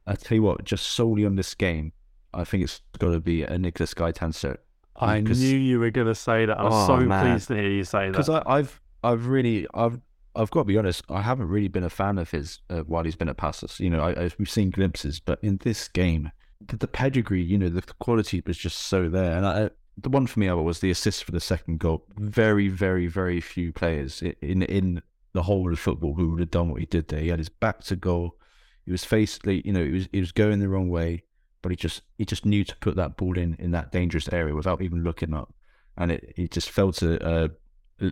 [0.07, 1.93] I tell you what, just solely on this game,
[2.33, 4.61] I think it's got to be a Nicholas Gaitan shirt.
[4.97, 6.59] I knew you were going to say that.
[6.59, 7.33] I'm oh, so man.
[7.33, 8.11] pleased to hear you say that.
[8.11, 9.99] Because I've I've really I've
[10.35, 11.03] I've got to be honest.
[11.09, 13.79] I haven't really been a fan of his uh, while he's been at Paços.
[13.79, 16.31] You know, I, I, we've seen glimpses, but in this game,
[16.65, 19.37] the, the, pedigree, you know, the quality was just so there.
[19.37, 22.05] And I, the one for me was the assist for the second goal.
[22.17, 25.01] Very, very, very few players in in
[25.33, 27.19] the whole of football who would have done what he did there.
[27.19, 28.37] He had his back to goal.
[28.85, 31.23] He was faced, you know, he was he was going the wrong way,
[31.61, 34.53] but he just he just knew to put that ball in in that dangerous area
[34.53, 35.53] without even looking up,
[35.97, 37.47] and it he just fell to uh,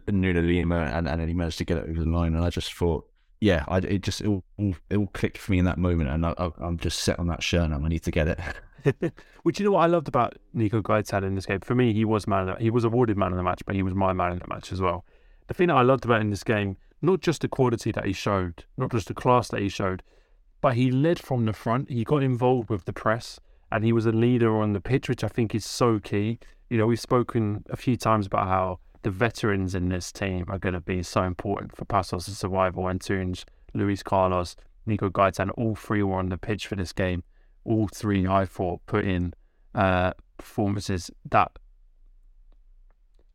[0.07, 2.35] Nuno Lima, and and he managed to get it over the line.
[2.35, 3.05] And I just thought,
[3.39, 4.43] yeah, I, it just it all,
[4.89, 7.43] it all clicked for me in that moment, and I, am just set on that
[7.43, 7.71] shirt.
[7.71, 8.39] I need to get it.
[9.43, 11.59] Which you know what I loved about Nico Gaitan in this game?
[11.61, 12.47] For me, he was man.
[12.47, 14.47] The, he was awarded man of the match, but he was my man of the
[14.47, 15.05] match as well.
[15.47, 18.13] The thing that I loved about in this game, not just the quality that he
[18.13, 20.03] showed, not just the class that he showed,
[20.61, 21.89] but he led from the front.
[21.89, 23.39] He got involved with the press,
[23.71, 26.39] and he was a leader on the pitch, which I think is so key.
[26.69, 30.57] You know, we've spoken a few times about how the veterans in this team are
[30.57, 32.85] going to be so important for Paços' survival.
[32.85, 33.43] Antunes,
[33.73, 37.23] Luis Carlos, Nico Gaitan, all three were on the pitch for this game.
[37.65, 39.33] All three, I thought, put in
[39.73, 41.51] uh, performances that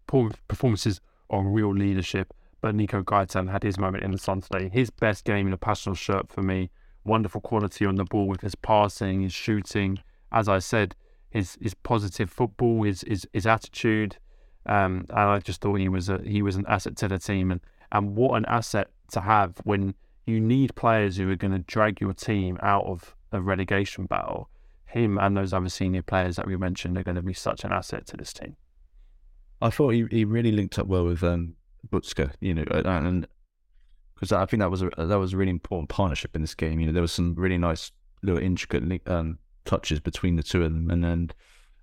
[0.07, 2.33] performances on real leadership.
[2.61, 4.69] But Nico Gaitan had his moment in the sun today.
[4.69, 6.71] His best game in a Paços shirt for me.
[7.05, 10.01] Wonderful quality on the ball with his passing, his shooting.
[10.33, 10.95] As I said,
[11.31, 14.17] his his positive football, his his, his attitude,
[14.67, 17.51] um, and I just thought he was a he was an asset to the team,
[17.51, 17.61] and
[17.93, 19.95] and what an asset to have when
[20.27, 24.49] you need players who are going to drag your team out of a relegation battle.
[24.87, 27.73] Him and those other senior players that we mentioned are going to be such an
[27.73, 28.57] asset to this team.
[29.61, 31.55] I thought he, he really linked up well with um,
[31.91, 33.27] Butzke, you know, and
[34.15, 36.81] because I think that was a that was a really important partnership in this game.
[36.81, 40.73] You know, there was some really nice little intricate um, touches between the two of
[40.73, 41.31] them, and then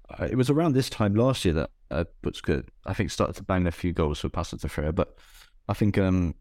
[0.09, 3.43] uh, it was around this time last year that uh, Butzke, I think, started to
[3.43, 4.93] bang a few goals for de Ferreira.
[4.93, 5.17] But
[5.69, 6.35] I think um,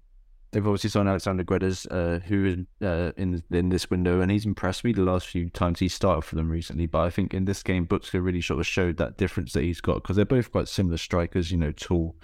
[0.55, 4.47] they've obviously signed Alexandre Guedes, uh, who is uh, in in this window, and he's
[4.47, 6.87] impressed me the last few times he started for them recently.
[6.87, 9.81] But I think in this game, Butzke really sort of showed that difference that he's
[9.81, 12.17] got because they're both quite similar strikers, you know, tall,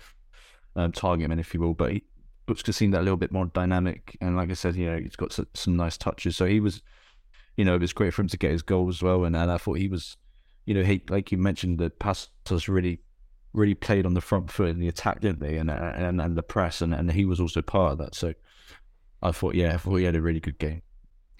[0.76, 1.74] um, target men, if you will.
[1.74, 2.04] But he,
[2.50, 4.18] looks to seem that little bit more dynamic.
[4.20, 6.36] And like I said, you know, he's got some, some nice touches.
[6.36, 6.82] So he was,
[7.56, 9.24] you know, it was great for him to get his goal as well.
[9.24, 10.16] And, and I thought he was,
[10.66, 13.00] you know, he like you mentioned, the pass was really,
[13.52, 15.56] really played on the front foot in the attack, didn't they?
[15.56, 18.14] And and and the press, and, and he was also part of that.
[18.14, 18.34] So
[19.22, 20.82] I thought, yeah, I thought he had a really good game.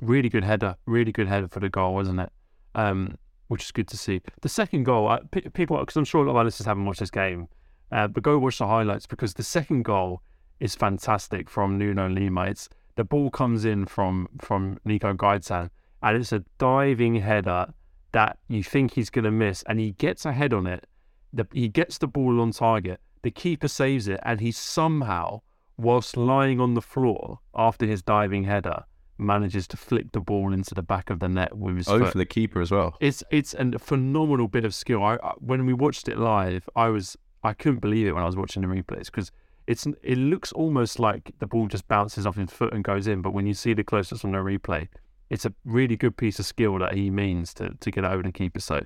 [0.02, 2.30] Really good header, really good header for the goal, wasn't it?
[2.74, 3.16] Um,
[3.48, 4.22] which is good to see.
[4.42, 6.84] The second goal, I, p- people, because I'm sure a lot of our listeners haven't
[6.84, 7.48] watched this game,
[7.90, 10.22] uh, but go watch the highlights because the second goal
[10.60, 12.44] is fantastic from Nuno Lima.
[12.44, 15.70] It's the ball comes in from from Nico Gaitán,
[16.02, 17.72] and it's a diving header
[18.12, 20.86] that you think he's going to miss, and he gets a head on it.
[21.32, 23.00] The, he gets the ball on target.
[23.22, 25.42] The keeper saves it, and he somehow,
[25.76, 28.84] whilst lying on the floor after his diving header,
[29.20, 32.12] manages to flick the ball into the back of the net with his oh, foot.
[32.12, 32.96] for the keeper as well.
[33.00, 35.04] It's it's a phenomenal bit of skill.
[35.04, 38.26] I, I when we watched it live, I was I couldn't believe it when I
[38.26, 39.30] was watching the replays because
[39.66, 43.22] it's it looks almost like the ball just bounces off his foot and goes in,
[43.22, 44.88] but when you see the closest on the replay,
[45.28, 48.32] it's a really good piece of skill that he means to to get over the
[48.32, 48.60] keeper.
[48.60, 48.80] So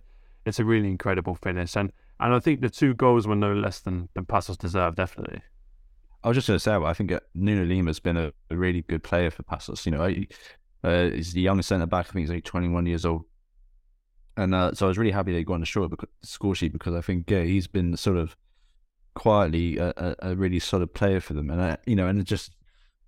[0.44, 3.80] it's a really incredible finish, and and I think the two goals were no less
[3.80, 5.42] than than Paços deserved, definitely.
[6.22, 9.02] I was just going to say, I think Nuno Lima's been a, a, really good
[9.02, 9.84] player for Paços.
[9.84, 10.02] You know,
[10.82, 12.06] uh, he's the youngest centre back.
[12.08, 13.24] I think he's only 21 years old.
[14.38, 16.94] And uh, so I was really happy they got on the short score sheet because
[16.94, 18.34] I think yeah, he's been sort of
[19.14, 21.50] quietly a, a, really solid player for them.
[21.50, 22.56] And uh, you know, and just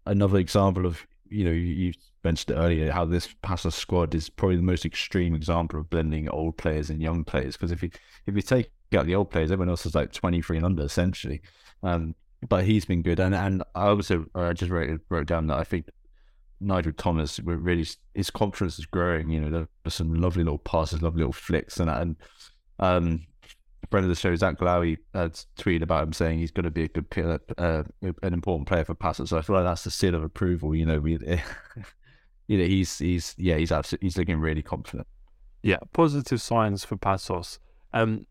[0.05, 1.92] another example of you know you
[2.23, 6.57] mentioned earlier how this Paços squad is probably the most extreme example of blending old
[6.59, 7.57] players and young players.
[7.57, 7.90] Because if you
[8.27, 11.40] if you take out the old players, everyone else is like 23 and under essentially.
[11.83, 12.14] Um,
[12.49, 13.20] but he's been good.
[13.20, 15.88] And and I also I just wrote wrote down that I think
[16.61, 19.31] Nigel Thomas really his confidence is growing.
[19.31, 22.16] You know, there's some lovely little passes, lovely little flicks, and and
[22.79, 23.27] um,
[23.90, 26.85] friend of the show Zach Lowy uh, tweeted about him saying he's going to be
[26.85, 29.29] a good player, uh, an important player for Paços.
[29.29, 30.75] So I feel like that's the seal of approval.
[30.75, 31.18] You know, you
[32.59, 35.07] know, he's he's yeah, he's absolutely he's looking really confident.
[35.62, 37.59] Yeah, positive signs for Paços.
[37.92, 38.27] Um,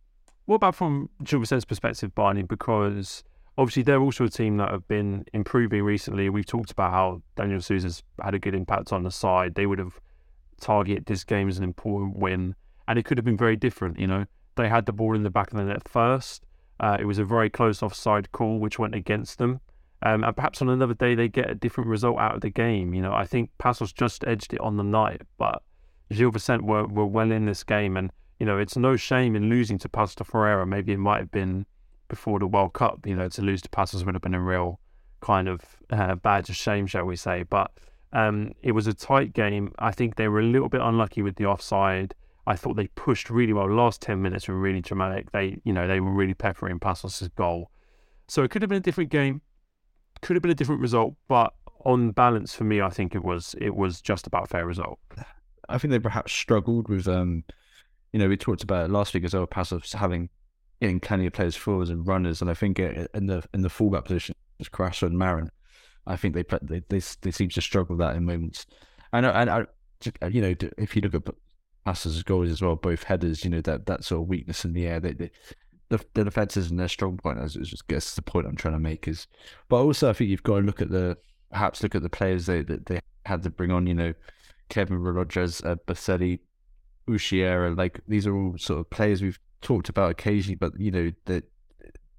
[0.45, 2.43] what about from Gil Vicente's perspective, Barney?
[2.43, 3.23] Because
[3.57, 6.29] obviously they're also a team that have been improving recently.
[6.29, 9.55] We've talked about how Daniel Sousa's had a good impact on the side.
[9.55, 9.99] They would have
[10.59, 12.55] targeted this game as an important win,
[12.87, 13.99] and it could have been very different.
[13.99, 16.45] You know, they had the ball in the back of the net first.
[16.79, 19.61] Uh, it was a very close offside call, which went against them.
[20.03, 22.93] Um, and perhaps on another day they get a different result out of the game.
[22.93, 25.63] You know, I think Paços just edged it on the night, but
[26.11, 27.97] Gil Vicente were, were well in this game.
[27.97, 30.65] And, you know, it's no shame in losing to Paços Ferreira.
[30.65, 31.65] Maybe it might have been
[32.07, 33.05] before the World Cup.
[33.05, 34.79] You know, to lose to Paços would have been a real
[35.21, 37.43] kind of uh, badge of shame, shall we say.
[37.43, 37.71] But
[38.13, 39.73] um, it was a tight game.
[39.79, 42.13] I think they were a little bit unlucky with the offside.
[42.47, 43.69] I thought they pushed really well.
[43.69, 45.31] Last ten minutes were really dramatic.
[45.31, 47.71] They, you know, they were really peppering Paços' goal.
[48.27, 49.41] So it could have been a different game,
[50.21, 51.15] could have been a different result.
[51.27, 51.53] But
[51.85, 54.99] on balance, for me, I think it was it was just about fair result.
[55.69, 57.43] I think they perhaps struggled with, um,
[58.15, 59.45] you know, we talked about last week as well.
[59.45, 60.29] Paços having
[60.79, 64.05] getting plenty of players forwards and runners, and I think in the in the fullback
[64.05, 65.51] position, it's Carasso and Marin.
[66.07, 68.67] I think they they they, they seem to struggle with that in moments.
[69.11, 69.65] Know, and I,
[70.29, 71.35] you know, if you look at
[71.85, 74.87] Paços' goals as well, both headers, you know, that that sort of weakness in the
[74.87, 75.31] air, they, they
[75.89, 77.39] the, the defense isn't their strong point.
[77.39, 79.27] As I just guess the point I'm trying to make is,
[79.67, 81.17] but also I think you've got to look at the
[81.51, 83.87] perhaps look at the players they that they had to bring on.
[83.87, 84.13] You know,
[84.69, 86.39] Kevin Rodriguez, uh, Boselli,
[87.07, 91.11] Ushiera, like these are all sort of players we've talked about occasionally, but you know
[91.25, 91.43] that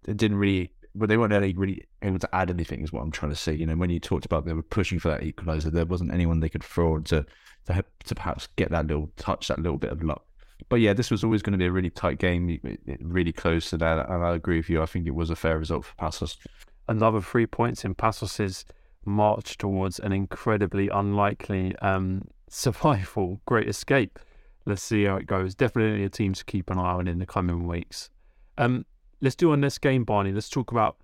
[0.07, 0.73] it didn't really.
[0.95, 3.53] But they weren't really, able to add anything, is what I'm trying to say.
[3.55, 6.41] You know, when you talked about they were pushing for that equaliser, there wasn't anyone
[6.41, 7.27] they could throw to
[7.67, 10.25] to to perhaps get that little touch, that little bit of luck.
[10.69, 12.59] But yeah, this was always going to be a really tight game,
[13.01, 14.09] really close to that.
[14.09, 14.83] And I agree with you.
[14.83, 16.37] I think it was a fair result for Paços.
[16.89, 18.65] Another three points in Paços's
[19.05, 24.19] march towards an incredibly unlikely um, survival, great escape.
[24.67, 25.55] Let's see how it goes.
[25.55, 28.11] Definitely a team to keep an eye on in the coming weeks.
[28.59, 28.85] Um,
[29.21, 30.33] let's do our next game, Barney.
[30.33, 30.97] Let's talk about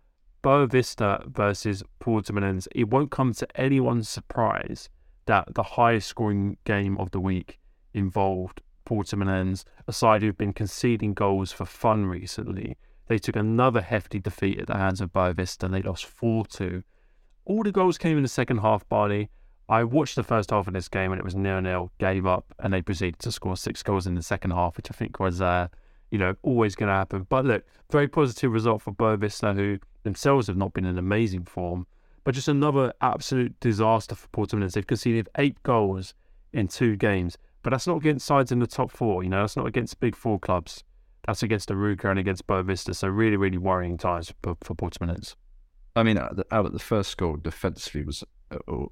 [0.42, 2.66] Boavista versus Portimonense.
[2.74, 4.88] It won't come to anyone's surprise
[5.26, 7.60] that the highest scoring game of the week
[7.94, 12.76] involved Portimonense, a side who've been conceding goals for fun recently.
[13.06, 15.70] They took another hefty defeat at the hands of Boavista.
[15.70, 16.82] They lost 4 2.
[17.44, 19.30] All the goals came in the second half, Barney.
[19.72, 22.44] I watched the first half of this game and it was nil nil, gave up,
[22.58, 25.40] and they proceeded to score six goals in the second half, which I think was,
[25.40, 25.68] uh,
[26.10, 27.26] you know, always going to happen.
[27.30, 31.86] But look, very positive result for Boavista, who themselves have not been in amazing form,
[32.22, 34.72] but just another absolute disaster for Portimonense.
[34.72, 36.12] They've conceded eight goals
[36.52, 39.24] in two games, but that's not against sides in the top four.
[39.24, 40.84] You know, that's not against big four clubs.
[41.26, 42.94] That's against Arouca and against Boavista.
[42.94, 45.34] So really, really worrying times for, for Portimonense.
[45.96, 48.26] I mean, out of the first goal, defensively was uh,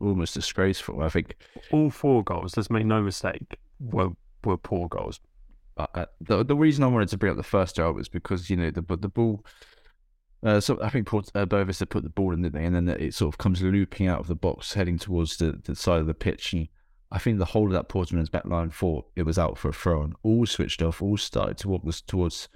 [0.00, 1.02] almost disgraceful.
[1.02, 1.36] I think
[1.72, 2.56] all four goals.
[2.56, 4.10] Let's make no mistake, were
[4.44, 5.20] were poor goals.
[5.76, 8.56] Uh, the the reason I wanted to bring up the first goal was because you
[8.56, 9.44] know the the ball.
[10.42, 12.74] Uh, so I think Port, uh, Bovis had put the ball in, the net, and
[12.74, 16.00] then it sort of comes looping out of the box, heading towards the, the side
[16.00, 16.54] of the pitch.
[16.54, 16.68] And
[17.12, 19.72] I think the whole of that Portsmouth's back line thought it was out for a
[19.74, 22.48] throw, and all switched off, all started to walk towards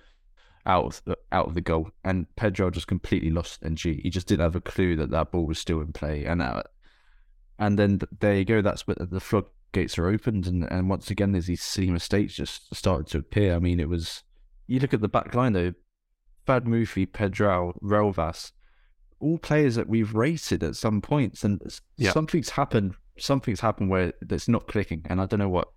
[0.66, 4.00] out of the, out of the goal, and Pedro just completely lost NG.
[4.02, 6.62] He just didn't have a clue that that ball was still in play, and uh,
[7.58, 8.62] and then there you go.
[8.62, 12.74] That's where the floodgates are opened, and, and once again, there's these silly mistakes just
[12.74, 13.54] started to appear.
[13.54, 14.22] I mean, it was
[14.66, 15.74] you look at the back line though,
[16.46, 18.52] Fahd Moufi, Pedro, Relvas,
[19.20, 21.62] all players that we've rated at some points, and
[21.96, 22.12] yeah.
[22.12, 22.94] something's happened.
[23.18, 25.68] Something's happened where it's not clicking, and I don't know what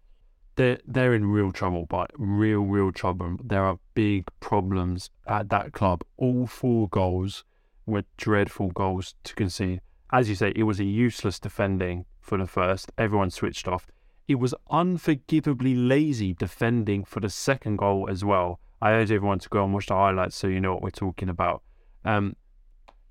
[0.55, 3.37] they're they're in real trouble, but real real trouble.
[3.43, 6.03] There are big problems at that club.
[6.17, 7.43] All four goals
[7.85, 9.81] were dreadful goals to concede.
[10.11, 12.91] As you say, it was a useless defending for the first.
[12.97, 13.87] Everyone switched off.
[14.27, 18.59] It was unforgivably lazy defending for the second goal as well.
[18.81, 21.29] I urge everyone to go and watch the highlights so you know what we're talking
[21.29, 21.63] about.
[22.05, 22.35] Um,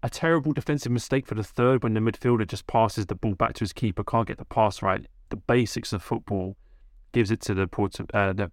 [0.03, 3.55] a terrible defensive mistake for the third when the midfielder just passes the ball back
[3.55, 5.07] to his keeper, can't get the pass right.
[5.31, 6.57] The basics of football
[7.13, 8.51] gives it to the Port uh, the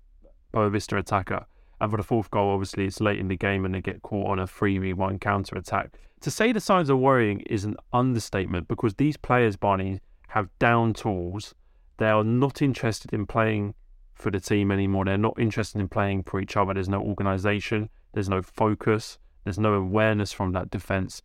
[0.54, 1.46] Boavista attacker.
[1.84, 4.30] And for the fourth goal, obviously, it's late in the game and they get caught
[4.30, 6.00] on a 3 v 1 counter attack.
[6.22, 10.94] To say the signs are worrying is an understatement because these players, Barney, have down
[10.94, 11.54] tools.
[11.98, 13.74] They are not interested in playing
[14.14, 15.04] for the team anymore.
[15.04, 16.74] They're not interested in playing for each other.
[16.74, 21.22] There's no organisation, there's no focus, there's no awareness from that defence.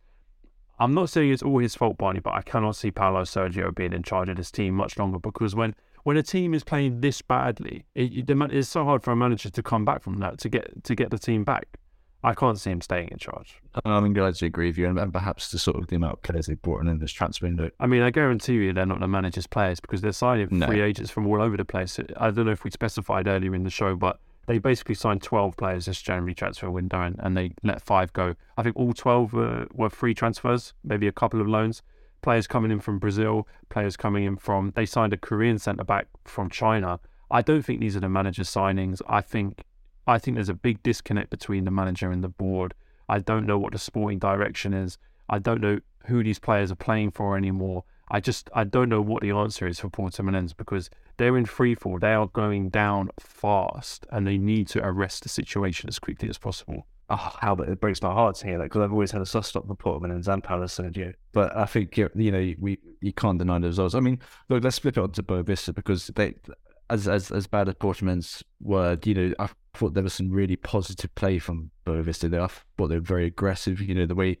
[0.77, 3.93] I'm not saying it's all his fault, Barney, but I cannot see Paulo Sergio being
[3.93, 5.73] in charge of this team much longer because when
[6.03, 9.49] when a team is playing this badly, it, it, it's so hard for a manager
[9.49, 11.67] to come back from that to get to get the team back.
[12.21, 13.61] I can't see him staying in charge.
[13.85, 16.21] I'm glad to agree with you, and, and perhaps the sort of the amount of
[16.21, 17.69] players they've brought in this transfer window.
[17.79, 20.67] I mean, I guarantee you they're not the manager's players because they're signing no.
[20.67, 21.97] free agents from all over the place.
[22.17, 25.55] I don't know if we specified earlier in the show, but they basically signed 12
[25.55, 28.35] players this January transfer window, and, and they let five go.
[28.57, 31.81] I think all 12 were, were free transfers, maybe a couple of loans
[32.21, 34.71] players coming in from Brazil, players coming in from.
[34.75, 36.99] They signed a Korean centre back from China.
[37.31, 39.01] I don't think these are the manager signings.
[39.07, 39.63] I think
[40.07, 42.73] I think there's a big disconnect between the manager and the board.
[43.07, 44.97] I don't know what the sporting direction is.
[45.29, 47.83] I don't know who these players are playing for anymore.
[48.09, 51.75] I just I don't know what the answer is for Portimonense because they're in free
[51.75, 51.99] fall.
[51.99, 56.37] They are going down fast, and they need to arrest the situation as quickly as
[56.37, 59.25] possible oh, Albert, it breaks my heart to hear that because I've always had a
[59.25, 61.13] soft spot for Portman and Zampala Sergio.
[61.33, 63.95] But I think you know we you can't deny the results.
[63.95, 66.35] I mean, look, let's flip it on to Boavista because they,
[66.89, 70.55] as as as bad as Portman's were, you know, I thought there was some really
[70.55, 72.29] positive play from Boavista.
[72.29, 72.47] There, I
[72.77, 73.81] thought they were very aggressive.
[73.81, 74.37] You know, the way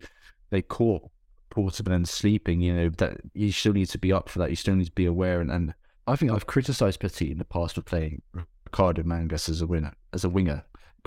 [0.49, 1.09] they caught
[1.49, 2.61] Portman and sleeping.
[2.61, 4.49] You know, that you still need to be up for that.
[4.49, 5.41] You still need to be aware.
[5.41, 5.73] And, and
[6.07, 8.21] I think I've criticised Petit in the past for playing
[8.65, 10.63] Ricardo Mangas as a winner, as a winger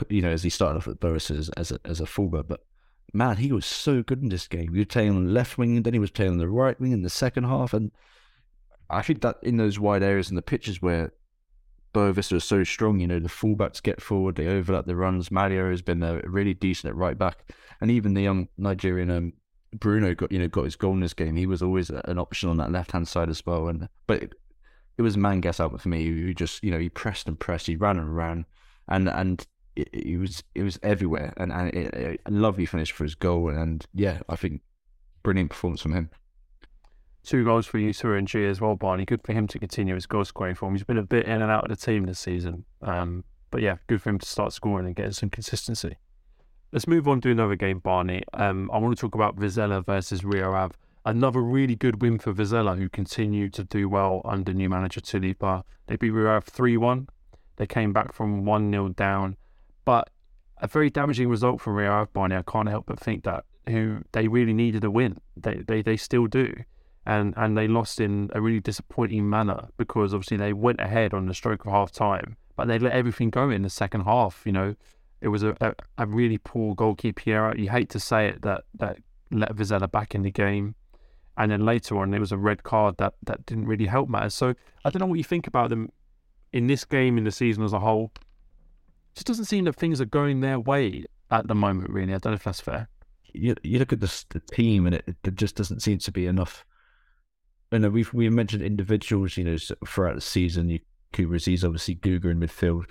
[0.09, 2.47] you know, as he started off at Boris as, as a as a fullback.
[2.49, 2.61] But
[3.13, 4.73] man, he was so good in this game.
[4.73, 6.79] He was playing on the left wing, and then he was playing on the right
[6.81, 7.73] wing in the second half.
[7.73, 7.91] And
[8.91, 11.13] I think that in those wide areas and the pitches where
[11.95, 15.31] Boavista is so strong, you know, the fullbacks get forward, they overlap the runs.
[15.31, 19.33] Mario has been uh, really decent at right back, and even the young Nigerian um,
[19.75, 21.37] Bruno got you know got his goal in this game.
[21.37, 23.69] He was always an option on that left hand side as well.
[23.69, 24.35] And but it,
[24.99, 27.77] it was Mangas out for me who just you know he pressed and pressed, he
[27.77, 28.47] ran and ran,
[28.89, 29.47] and and
[29.77, 33.49] it, was it was everywhere, and and it, it, a lovely finish for his goal,
[33.49, 34.63] and yeah, I think
[35.23, 36.11] brilliant performance from him.
[37.25, 39.05] Two goals for Yusupha Njie as well, Barney.
[39.05, 40.75] Good for him to continue his goal scoring form.
[40.75, 43.77] He's been a bit in and out of the team this season, um, but yeah,
[43.87, 45.97] good for him to start scoring and getting some consistency.
[46.73, 48.23] Let's move on to another game, Barney.
[48.33, 50.75] Um, I want to talk about Vizela versus Rio Ave.
[51.05, 55.65] Another really good win for Vizela, who continue to do well under new manager Tulipa.
[55.87, 57.09] They beat Rio Ave 3 1.
[57.57, 59.37] They came back from 1 0 down
[59.85, 60.11] but
[60.59, 62.37] a very damaging result for Ave Barney.
[62.37, 65.19] I can't help but think that who they really needed a win.
[65.37, 66.55] They they, they still do.
[67.05, 71.27] And and they lost in a really disappointing manner because obviously they went ahead on
[71.27, 74.43] the stroke of half time, but they let everything go in the second half.
[74.45, 74.75] You know,
[75.21, 77.57] it was a, a, a really poor goalkeeper error.
[77.57, 78.99] You hate to say it that that
[79.33, 80.77] let Vizela back in the game.
[81.37, 84.35] And then later on, there was a red card that, that didn't really help matters.
[84.35, 84.55] So
[84.85, 85.91] I don't know what you think about them
[86.53, 88.13] in this game, in the season as a whole
[89.15, 91.91] just doesn't seem that things are going their way at the moment.
[91.91, 92.89] Really, I don't know if that's fair.
[93.33, 96.27] You, you look at the, the team, and it, it just doesn't seem to be
[96.27, 96.65] enough.
[97.71, 99.37] You know, we've we mentioned individuals.
[99.37, 99.57] You know,
[99.87, 100.81] throughout the season, you
[101.13, 102.85] Kubraziz, obviously Guga in midfield,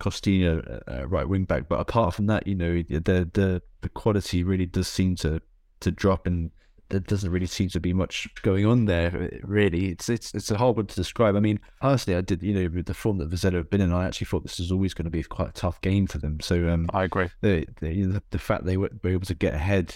[0.00, 1.68] Costinha uh, right wing back.
[1.68, 5.40] But apart from that, you know, the the the quality really does seem to
[5.80, 6.50] to drop, and
[6.90, 9.30] there doesn't really seem to be much going on there.
[9.42, 11.36] Really, it's it's it's a hard one to describe.
[11.36, 13.92] I mean, honestly, I did you know with the form that Vizela have been in,
[13.92, 16.40] I actually thought this was always going to be quite a tough game for them.
[16.40, 17.28] So um, I agree.
[17.40, 19.94] The the, you know, the, fact they were, were able to get ahead,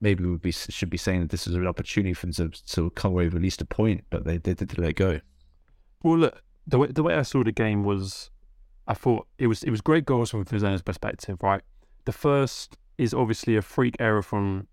[0.00, 2.64] maybe we would be should be saying that this is an opportunity for them to,
[2.66, 5.20] to come away with at least a point, but they they did let go.
[6.02, 8.30] Well, look, the way the way I saw the game was,
[8.86, 11.62] I thought it was it was great goals from Vizela's perspective, right?
[12.04, 14.66] The first is obviously a freak error from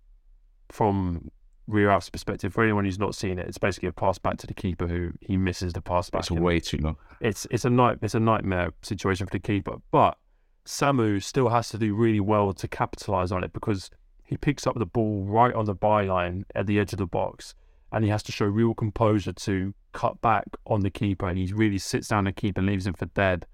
[0.70, 1.30] from
[1.68, 2.52] Ave's perspective.
[2.52, 5.12] For anyone who's not seen it, it's basically a pass back to the keeper who
[5.20, 6.20] he misses the pass back.
[6.20, 6.96] It's way too long.
[7.20, 9.76] It's it's a night it's a nightmare situation for the keeper.
[9.90, 10.16] But
[10.64, 13.90] Samu still has to do really well to capitalise on it because
[14.24, 17.54] he picks up the ball right on the byline at the edge of the box
[17.92, 21.52] and he has to show real composure to cut back on the keeper and he
[21.52, 23.46] really sits down the keeper and leaves him for dead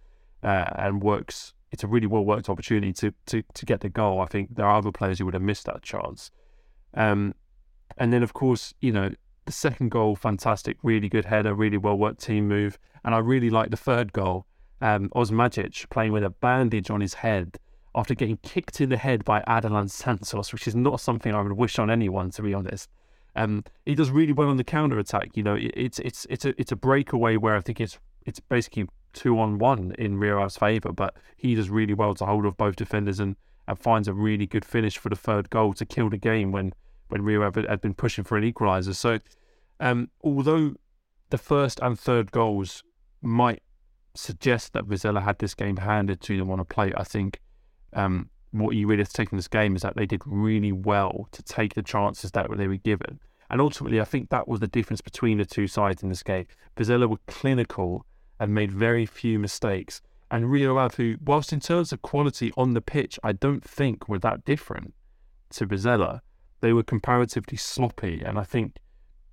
[0.42, 4.20] uh, and works it's a really well worked opportunity to, to to get the goal.
[4.20, 6.30] I think there are other players who would have missed that chance.
[6.94, 7.34] Um,
[7.98, 9.10] and then of course, you know,
[9.44, 12.78] the second goal, fantastic, really good header, really well worked team move.
[13.04, 14.46] And I really like the third goal.
[14.80, 17.58] Um, Osmajic playing with a bandage on his head
[17.94, 21.52] after getting kicked in the head by Aderllan Santos, which is not something I would
[21.52, 22.88] wish on anyone, to be honest.
[23.34, 25.36] Um, he does really well on the counter attack.
[25.36, 28.40] You know, it, it's it's it's a it's a breakaway where I think it's it's
[28.40, 32.56] basically two on one in Ave's favour, but he does really well to hold off
[32.56, 33.36] both defenders and,
[33.68, 36.72] and finds a really good finish for the third goal to kill the game when
[37.12, 38.94] when Rio had been pushing for an equaliser.
[38.94, 39.18] So,
[39.80, 40.74] um, although
[41.28, 42.82] the first and third goals
[43.20, 43.62] might
[44.14, 47.38] suggest that Vizela had this game handed to them on a plate, I think
[47.92, 50.72] um, what you really have to take from this game is that they did really
[50.72, 53.20] well to take the chances that they were given.
[53.50, 56.46] And ultimately, I think that was the difference between the two sides in this game.
[56.76, 58.06] Vizela were clinical
[58.40, 60.00] and made very few mistakes.
[60.30, 64.18] And Rio Ave, whilst in terms of quality on the pitch, I don't think were
[64.20, 64.94] that different
[65.50, 66.20] to Vizela.
[66.62, 68.76] They were comparatively sloppy, and I think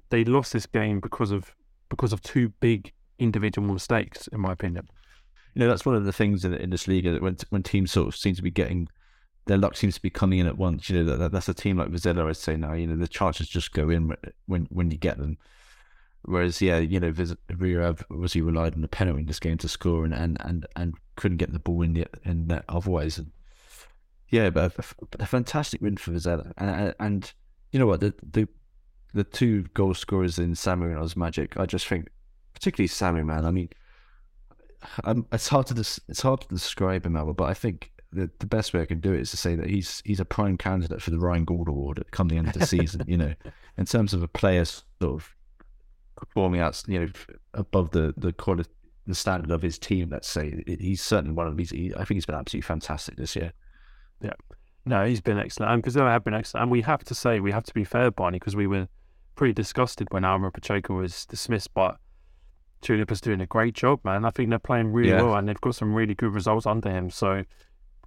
[0.10, 1.56] they lost this game because of
[1.88, 4.90] because of two big individual mistakes, in my opinion.
[5.54, 7.92] You know, that's one of the things in, in this league that when when teams
[7.92, 8.90] sort of seem to be getting
[9.50, 10.90] their luck seems to be coming in at once.
[10.90, 12.74] You know, that, that's a team like Vizela, I'd say now.
[12.74, 14.16] You know, the chances just go in
[14.46, 15.38] when when you get them.
[16.24, 17.14] Whereas, yeah, you know,
[17.58, 20.94] Rio obviously relied on the penalty in this game to score and and, and, and
[21.16, 23.18] couldn't get the ball in the in net otherwise.
[23.18, 23.32] And
[24.30, 24.84] yeah, but a,
[25.24, 26.52] a fantastic win for Vizela.
[26.58, 27.34] And, and
[27.72, 28.48] you know what, the the
[29.14, 32.10] the two goal scorers in Samu and Osmajic, I just think,
[32.54, 33.46] particularly Samu, man.
[33.46, 33.70] I mean,
[35.04, 38.30] I'm, it's hard to des- it's hard to describe him, Albert, but I think the,
[38.40, 40.58] the best way I can do it is to say that he's he's a prime
[40.58, 43.04] candidate for the Ryan Gauld Award at come the end of the season.
[43.08, 43.34] you know,
[43.78, 45.36] in terms of a player sort of
[46.16, 47.08] performing out, you know,
[47.54, 48.70] above the the quality,
[49.08, 50.10] the standard of his team.
[50.12, 51.72] Let's say he's certainly one of these.
[51.72, 53.54] He, I think he's been absolutely fantastic this year.
[54.22, 54.34] Yeah,
[54.86, 56.64] no, he's been excellent, and Brazil have been excellent.
[56.64, 58.88] And we have to say, we have to be fair, Barney, because we were
[59.36, 61.98] pretty disgusted when Álvaro Pacheco was dismissed, but.
[62.82, 64.24] Tulipa's doing a great job, man.
[64.24, 65.22] I think they're playing really yeah.
[65.22, 67.10] well, and they've got some really good results under him.
[67.10, 67.44] So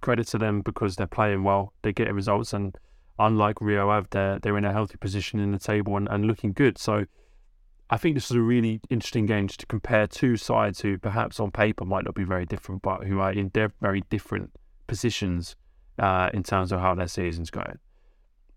[0.03, 1.73] credit to them because they're playing well.
[1.81, 2.77] They get results, and
[3.17, 6.53] unlike Rio Ave, they're they're in a healthy position in the table and, and looking
[6.53, 6.77] good.
[6.77, 7.05] So
[7.89, 11.51] I think this is a really interesting game to compare two sides who perhaps on
[11.51, 13.51] paper might not be very different, but who are in
[13.81, 14.51] very different
[14.87, 15.55] positions
[15.99, 17.79] uh, in terms of how their season's going.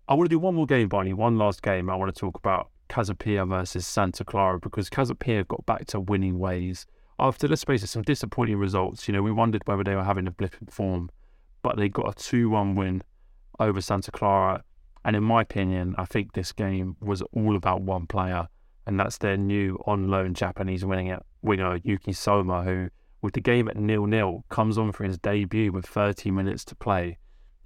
[0.07, 1.13] I want to do one more game, Barney.
[1.13, 1.89] One last game.
[1.89, 5.85] I want to talk about Casa Pia versus Santa Clara because Casa Pia got back
[5.87, 6.85] to winning ways
[7.19, 9.07] after, let's face it, some disappointing results.
[9.07, 11.09] You know, we wondered whether they were having a blip in form,
[11.61, 13.03] but they got a 2 1 win
[13.59, 14.63] over Santa Clara.
[15.03, 18.47] And in my opinion, I think this game was all about one player
[18.87, 22.89] and that's their new on loan Japanese winning winger Yuki Soma, who,
[23.21, 26.75] with the game at nil nil, comes on for his debut with 30 minutes to
[26.75, 27.17] play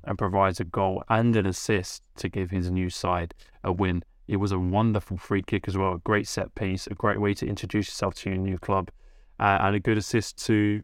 [0.04, 3.34] and provides a goal and an assist to give his new side
[3.64, 4.04] a win.
[4.28, 7.34] It was a wonderful free kick as well, a great set piece, a great way
[7.34, 8.90] to introduce yourself to your new club,
[9.40, 10.82] uh, and a good assist to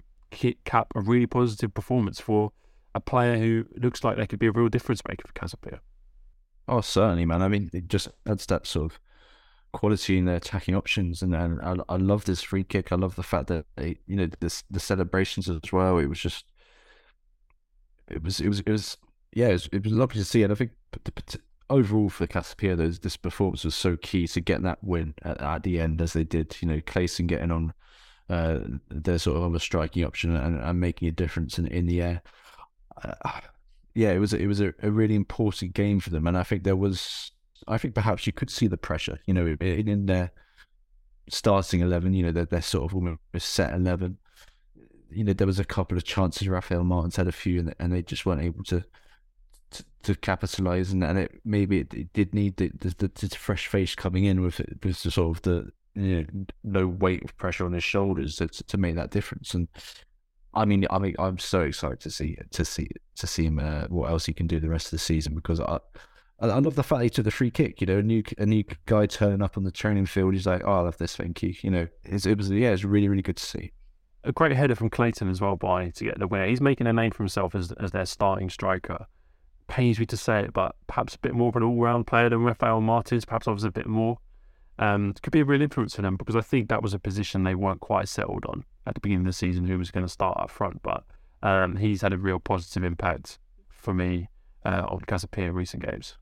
[0.66, 2.52] cap a really positive performance for
[2.94, 5.80] a player who looks like they could be a real difference maker for Casa Pia.
[6.68, 7.42] Oh, certainly, man.
[7.42, 9.00] I mean, it just adds that sort of
[9.72, 12.92] quality in their attacking options, and, and I, I love this free kick.
[12.92, 15.98] I love the fact that they, you know, this the celebrations as well.
[15.98, 16.46] It was just,
[18.10, 18.98] it was, it was, it was,
[19.38, 20.44] yeah, it was, it was lovely to see.
[20.44, 20.72] And I think
[21.70, 25.64] overall for Casa Pia, this performance was so key to get that win at, at
[25.64, 26.58] the end, as they did.
[26.60, 27.74] You know, Clayton getting on
[28.30, 28.60] uh,
[28.90, 32.22] their sort of other striking option and, and making a difference in in the air.
[33.04, 33.42] Uh,
[33.94, 36.64] yeah, it was it was a, a really important game for them, and I think
[36.64, 37.32] there was
[37.68, 40.32] I think perhaps you could see the pressure, you know, in, in their
[41.30, 44.18] starting 11, you know, they're, they're sort of almost set 11.
[45.12, 46.48] You know, there was a couple of chances.
[46.48, 48.84] Rafael Martins had a few, and, and they just weren't able to,
[49.72, 53.68] to, to capitalise, and, and it maybe it, it did need the, the, the, fresh
[53.68, 57.36] face coming in with it, with the sort of the you know no weight of
[57.38, 59.54] pressure on his shoulders to, to make that difference.
[59.54, 59.68] And
[60.54, 63.86] I mean, I mean, I'm so excited to see to see to see him uh,
[63.90, 65.80] what else he can do the rest of the season because I.
[66.40, 67.82] I love the fact he took the free kick.
[67.82, 70.36] You know, a new a new guy turning up on the training field.
[70.36, 71.16] He's like, "Oh, I love this.
[71.16, 73.72] Thank you." You know, it was yeah, it's really really good to see
[74.28, 76.46] a great header from Clayton as well by to get the winner.
[76.46, 79.08] He's making a name for himself as as their starting striker.
[79.68, 82.30] Pains me to say it, but perhaps a bit more of an all round player
[82.30, 84.18] than Rafael Martins, perhaps offers a bit more.
[84.80, 87.44] Um, could be a real influence for them because I think that was a position
[87.44, 90.12] they weren't quite settled on at the beginning of the season who was going to
[90.12, 90.82] start up front.
[90.84, 91.04] But
[91.42, 93.40] um, he's had a real positive impact
[93.70, 94.30] for me
[94.66, 96.18] uh, on Casa Pia in recent games.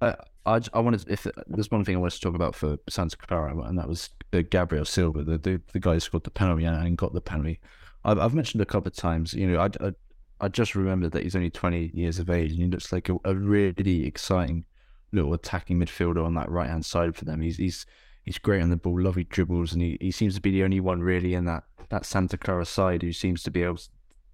[0.00, 3.16] Uh, I, I wanted if there's one thing I wanted to talk about for Santa
[3.16, 6.64] Clara, and that was uh, Gabriel Silva, the, the the guy who scored the penalty
[6.64, 7.60] and got the penalty.
[8.04, 9.92] I've, I've mentioned a couple of times, you know, I, I,
[10.40, 13.16] I just remembered that he's only 20 years of age, and he looks like a,
[13.24, 14.64] a really exciting
[15.12, 17.40] little attacking midfielder on that right hand side for them.
[17.40, 17.86] He's he's
[18.24, 20.80] he's great on the ball, lovely dribbles, and he, he seems to be the only
[20.80, 23.78] one really in that that Santa Clara side who seems to be able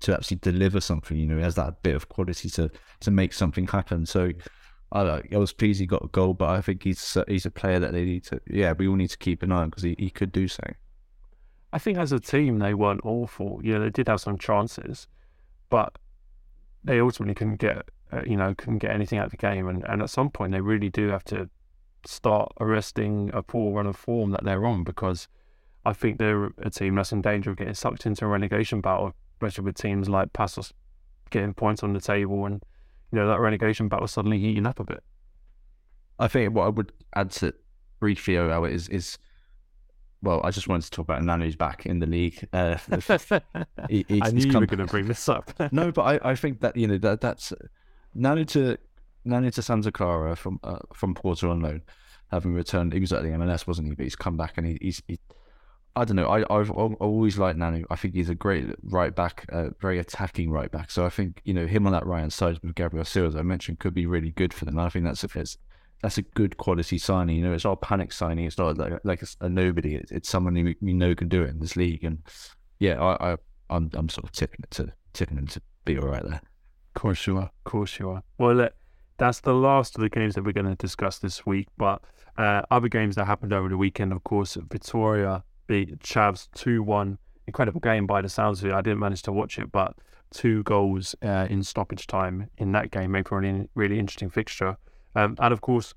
[0.00, 1.16] to actually deliver something.
[1.16, 4.06] You know, he has that bit of quality to to make something happen.
[4.06, 4.32] So
[4.90, 7.50] I, I was pleased he got a goal, but I think he's uh, he's a
[7.50, 8.40] player that they need to.
[8.48, 10.64] Yeah, we all need to keep an eye on because he, he could do so.
[11.72, 13.60] I think as a team they weren't awful.
[13.62, 15.06] Yeah, they did have some chances,
[15.72, 15.96] but
[16.84, 19.66] they ultimately couldn't get uh, you know couldn't get anything out of the game.
[19.66, 21.48] And, and at some point they really do have to
[22.04, 25.28] start arresting a poor run of form that they're on because
[25.86, 29.14] I think they're a team that's in danger of getting sucked into a relegation battle,
[29.36, 30.72] especially with teams like Paços
[31.30, 32.62] getting points on the table and
[33.10, 35.02] you know that relegation battle suddenly heating up a bit.
[36.18, 37.54] I think what I would add to
[37.98, 39.16] briefly it is is
[40.22, 42.48] well, I just wanted to talk about Nanu's back in the league.
[42.52, 42.76] Uh,
[43.88, 45.52] he, I knew you were going to bring this up.
[45.72, 47.52] no, but I, I think that you know that that's
[48.16, 48.78] Nanu to
[49.26, 51.82] Nanu to Santa Clara from uh, from Porto on loan,
[52.30, 52.92] having returned.
[52.92, 53.94] He was at the MLS, wasn't he?
[53.94, 55.18] But he's come back and he, he's he,
[55.96, 56.28] I don't know.
[56.28, 57.84] I, I've, I've always liked Nanu.
[57.90, 60.92] I think he's a great right back, uh, very attacking right back.
[60.92, 63.42] So I think you know him on that right hand side with Gabriel Silva, I
[63.42, 64.78] mentioned, could be really good for them.
[64.78, 65.28] I think that's a
[66.02, 67.36] that's a good quality signing.
[67.36, 68.44] You know, it's not a panic signing.
[68.44, 69.94] It's not like, like a, a nobody.
[69.94, 72.04] It's, it's someone we, we know can do it in this league.
[72.04, 72.22] And
[72.80, 73.36] yeah, I, I
[73.70, 76.42] I'm I'm sort of tipping it to tipping him to be all right there.
[76.94, 77.50] Of course you are.
[77.64, 78.22] Of course you are.
[78.36, 78.68] Well,
[79.16, 81.68] that's the last of the games that we're going to discuss this week.
[81.78, 82.02] But
[82.36, 87.18] uh, other games that happened over the weekend, of course, Victoria beat Chaves 2 1.
[87.46, 88.72] Incredible game by the sounds of it.
[88.72, 89.94] I didn't manage to watch it, but
[90.32, 94.30] two goals uh, in stoppage time in that game made for a really, really interesting
[94.30, 94.76] fixture.
[95.14, 95.94] Um, and of course,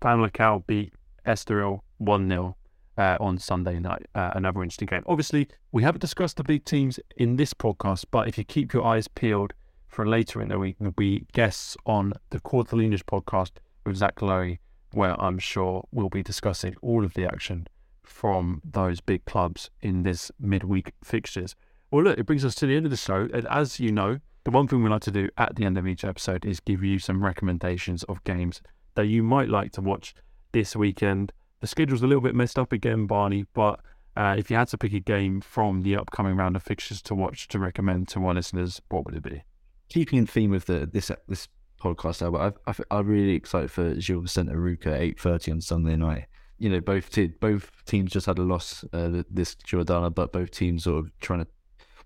[0.00, 0.92] Famalicão beat
[1.26, 2.56] Estoril 1 0
[2.98, 4.06] uh, on Sunday night.
[4.14, 5.02] Uh, another interesting game.
[5.06, 8.84] Obviously, we haven't discussed the big teams in this podcast, but if you keep your
[8.84, 9.52] eyes peeled
[9.88, 13.52] for later in the week, there'll be guests on the Quarterliners podcast
[13.84, 14.58] with Zach Lowy,
[14.92, 17.66] where I'm sure we'll be discussing all of the action
[18.02, 21.54] from those big clubs in this midweek fixtures.
[21.90, 23.28] Well, look, it brings us to the end of the show.
[23.32, 25.88] And as you know, the one thing we like to do at the end of
[25.88, 28.62] each episode is give you some recommendations of games
[28.94, 30.14] that you might like to watch
[30.52, 31.32] this weekend.
[31.62, 33.80] The schedule's a little bit messed up again, Barney, but
[34.16, 37.14] uh, if you had to pick a game from the upcoming round of fixtures to
[37.16, 39.42] watch to recommend to our listeners, what would it be?
[39.88, 41.48] Keeping in theme with the this this
[41.82, 45.60] podcast, Albert, I, I, I'm really excited for Gil Vicente Arouca at eight thirty on
[45.60, 46.26] Sunday night
[46.58, 50.52] you know, both te- both teams just had a loss uh, this jornada, but both
[50.52, 51.46] teams sort of trying to,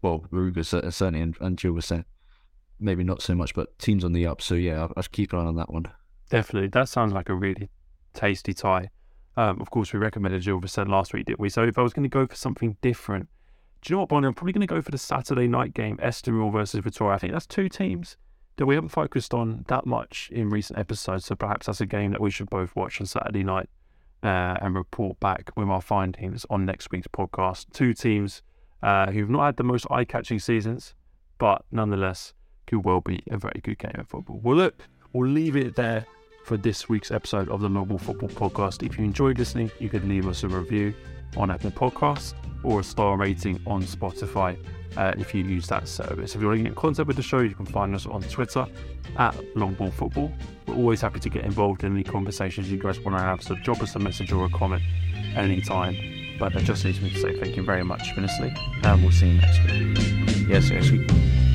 [0.02, 2.08] well, Arouca certainly and, and Gil Vicente,
[2.80, 4.40] maybe not so much, but teams on the up.
[4.40, 5.86] So yeah, I'll, I'll keep an eye on that one.
[6.30, 7.70] Definitely, that sounds like a really
[8.14, 8.90] tasty tie.
[9.36, 11.48] Um, of course, we recommended Gil Vicente last week, didn't we?
[11.48, 13.28] So if I was going to go for something different,
[13.82, 14.26] do you know what, Bonnie?
[14.26, 17.14] I'm probably going to go for the Saturday night game, Estoril versus Victoria.
[17.14, 18.16] I think that's two teams
[18.56, 21.24] that we haven't focused on that much in recent episodes.
[21.24, 23.70] So perhaps that's a game that we should both watch on Saturday night
[24.22, 27.66] uh, and report back with our findings on next week's podcast.
[27.72, 28.42] Two teams
[28.82, 30.94] uh, who've not had the most eye catching seasons,
[31.38, 32.34] but nonetheless
[32.70, 34.40] could well be a very good game of football.
[34.42, 34.80] Well, look,
[35.12, 36.06] we'll leave it there
[36.44, 38.86] for this week's episode of the Ball Football Podcast.
[38.86, 40.94] If you enjoyed listening, you could leave us a review
[41.36, 44.56] on Apple Podcasts or a star rating on Spotify
[44.96, 46.36] uh, if you use that service.
[46.36, 48.22] If you want to get in contact with the show, you can find us on
[48.22, 48.66] Twitter
[49.16, 50.32] at Longball Football.
[50.66, 53.56] We're always happy to get involved in any conversations you guys want to have, so
[53.56, 54.82] drop us a message or a comment
[55.34, 55.96] anytime.
[56.38, 59.10] But that just leaves me to say thank you very much for listening, and we'll
[59.10, 60.48] see you next week.
[60.48, 61.49] Yes, yes.